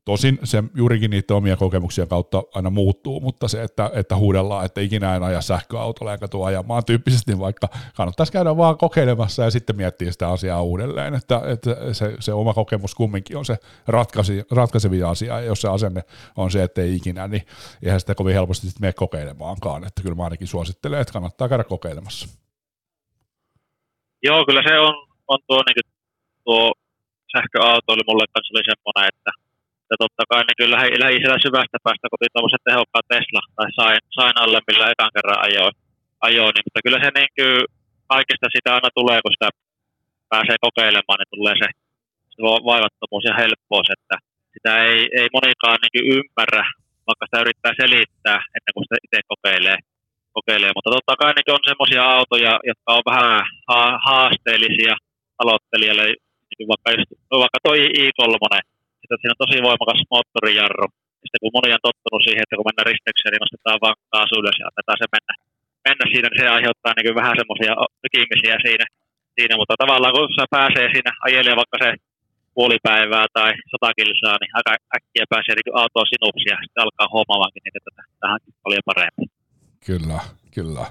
[0.06, 4.82] Tosin se juurikin niiden omia kokemuksia kautta aina muuttuu, mutta se, että, että huudellaan, että
[4.82, 9.76] ikinä en aja sähköautolla eikä tuo ajamaan tyyppisesti, vaikka kannattaisi käydä vaan kokeilemassa ja sitten
[9.76, 13.58] miettiä sitä asiaa uudelleen, että, että se, se oma kokemus kumminkin on se
[13.88, 16.04] ratkaisi, ratkaisevi asia, ja jos se asenne
[16.38, 17.46] on se, että ei ikinä, niin
[17.84, 21.64] eihän sitä kovin helposti sitten mene kokeilemaankaan, että kyllä mä ainakin suosittelen, että kannattaa käydä
[21.64, 22.28] kokeilemassa.
[24.24, 25.94] Joo, kyllä se on, on tuo, niin kuin,
[26.44, 26.74] tuo
[27.32, 29.47] sähköauto oli mulle kanssa oli semmoinen, että
[29.90, 33.70] ja totta kai niin kyllä lähi, lähi siellä syvästä päästä kotiin tuommoisen tehokkaan Tesla, tai
[33.80, 35.76] sain, sain alle, millä ekan kerran ajoin,
[36.28, 37.66] ajoin niin, mutta kyllä se niin kuin,
[38.14, 39.50] kaikesta sitä aina tulee, kun sitä
[40.34, 41.68] pääsee kokeilemaan, niin tulee se,
[42.34, 44.16] se vaivattomuus ja helppous, että
[44.54, 46.64] sitä ei, ei monikaan niin ymmärrä,
[47.08, 49.78] vaikka sitä yrittää selittää ennen kuin sitä itse kokeilee.
[50.38, 50.72] kokeilee.
[50.76, 53.42] Mutta totta kai niin on semmoisia autoja, jotka on vähän
[54.08, 54.96] haasteellisia
[55.42, 56.06] aloittelijalle,
[56.50, 57.12] niin vaikka, just,
[57.44, 58.34] vaikka toi i3,
[59.14, 60.88] että siinä on tosi voimakas moottorijarru.
[61.22, 64.34] Ja sitten kun moni on tottunut siihen, että kun mennään risteykseen, niin nostetaan vaan kaasu
[64.42, 65.34] ylös ja annetaan se mennä,
[65.88, 68.86] mennä siinä, niin se aiheuttaa niin vähän semmoisia nykimisiä siinä,
[69.36, 69.54] siinä.
[69.60, 71.90] Mutta tavallaan kun se pääsee siinä ajelemaan vaikka se
[72.58, 77.68] puolipäivää tai sata kilsaa, niin aika äkkiä pääsee niin autoon sinuksi ja sitten alkaa huomaavaankin
[77.78, 77.92] että
[78.22, 79.24] tähän paljon parempi.
[79.88, 80.20] Kyllä,
[80.56, 80.86] kyllä.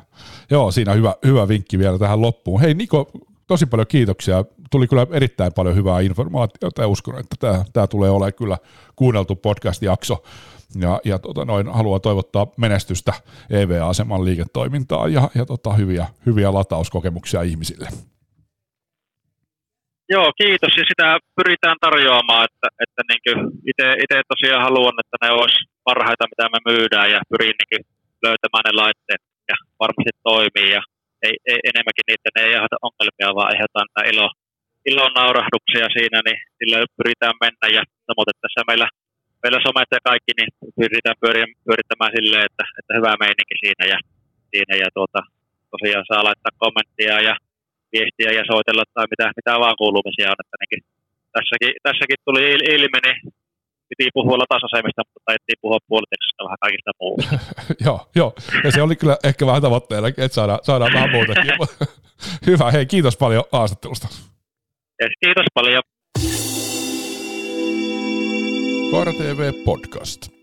[0.51, 2.61] Joo, siinä hyvä, hyvä vinkki vielä tähän loppuun.
[2.61, 3.11] Hei Niko,
[3.47, 4.45] tosi paljon kiitoksia.
[4.71, 8.59] Tuli kyllä erittäin paljon hyvää informaatiota ja uskon, että tämä, tämä tulee olemaan kyllä
[8.97, 10.23] kuunneltu podcast-jakso.
[10.81, 13.13] Ja, ja tota, noin, haluan toivottaa menestystä
[13.51, 17.89] EV-aseman liiketoimintaan ja, ja tota, hyviä, hyviä latauskokemuksia ihmisille.
[20.15, 20.73] Joo, kiitos.
[20.81, 23.23] Ja sitä pyritään tarjoamaan, että, että niin
[24.03, 25.59] itse tosiaan haluan, että ne olisi
[25.89, 27.85] parhaita, mitä me myydään ja pyrin niin
[28.27, 30.71] löytämään ne laitteet ja varmasti toimii.
[30.77, 30.83] Ja
[31.27, 34.11] ei, ei, enemmänkin niitä ne ei aiheuta ongelmia, vaan aiheutetaan näitä
[34.91, 37.67] ilo, ilon naurahduksia siinä, niin sillä pyritään mennä.
[37.77, 38.89] Ja samoin tässä meillä,
[39.43, 41.21] meillä somet ja kaikki, niin pyritään
[41.67, 43.99] pyörittämään silleen, että, että hyvä meininki siinä ja,
[44.51, 45.21] siinä ja tuota,
[45.75, 47.35] tosiaan saa laittaa kommenttia ja
[47.93, 50.41] viestiä ja soitella tai mitä, mitä vaan kuulumisia on.
[50.43, 50.81] Että nekin,
[51.35, 52.43] tässäkin, tässäkin tuli
[52.77, 53.19] ilmi, niin
[53.89, 57.39] piti puhua latausasemista, mutta taidettiin puhua puoliteknisestä vähän kaikista muusta.
[57.87, 58.31] joo, joo,
[58.65, 61.53] ja se oli kyllä ehkä vähän tavoitteena, että saadaan, saadaan vähän muutakin.
[62.49, 64.09] Hyvä, hei kiitos paljon haastattelusta.
[65.03, 65.83] Yes, kiitos paljon.
[68.91, 70.36] Koira TV Podcast.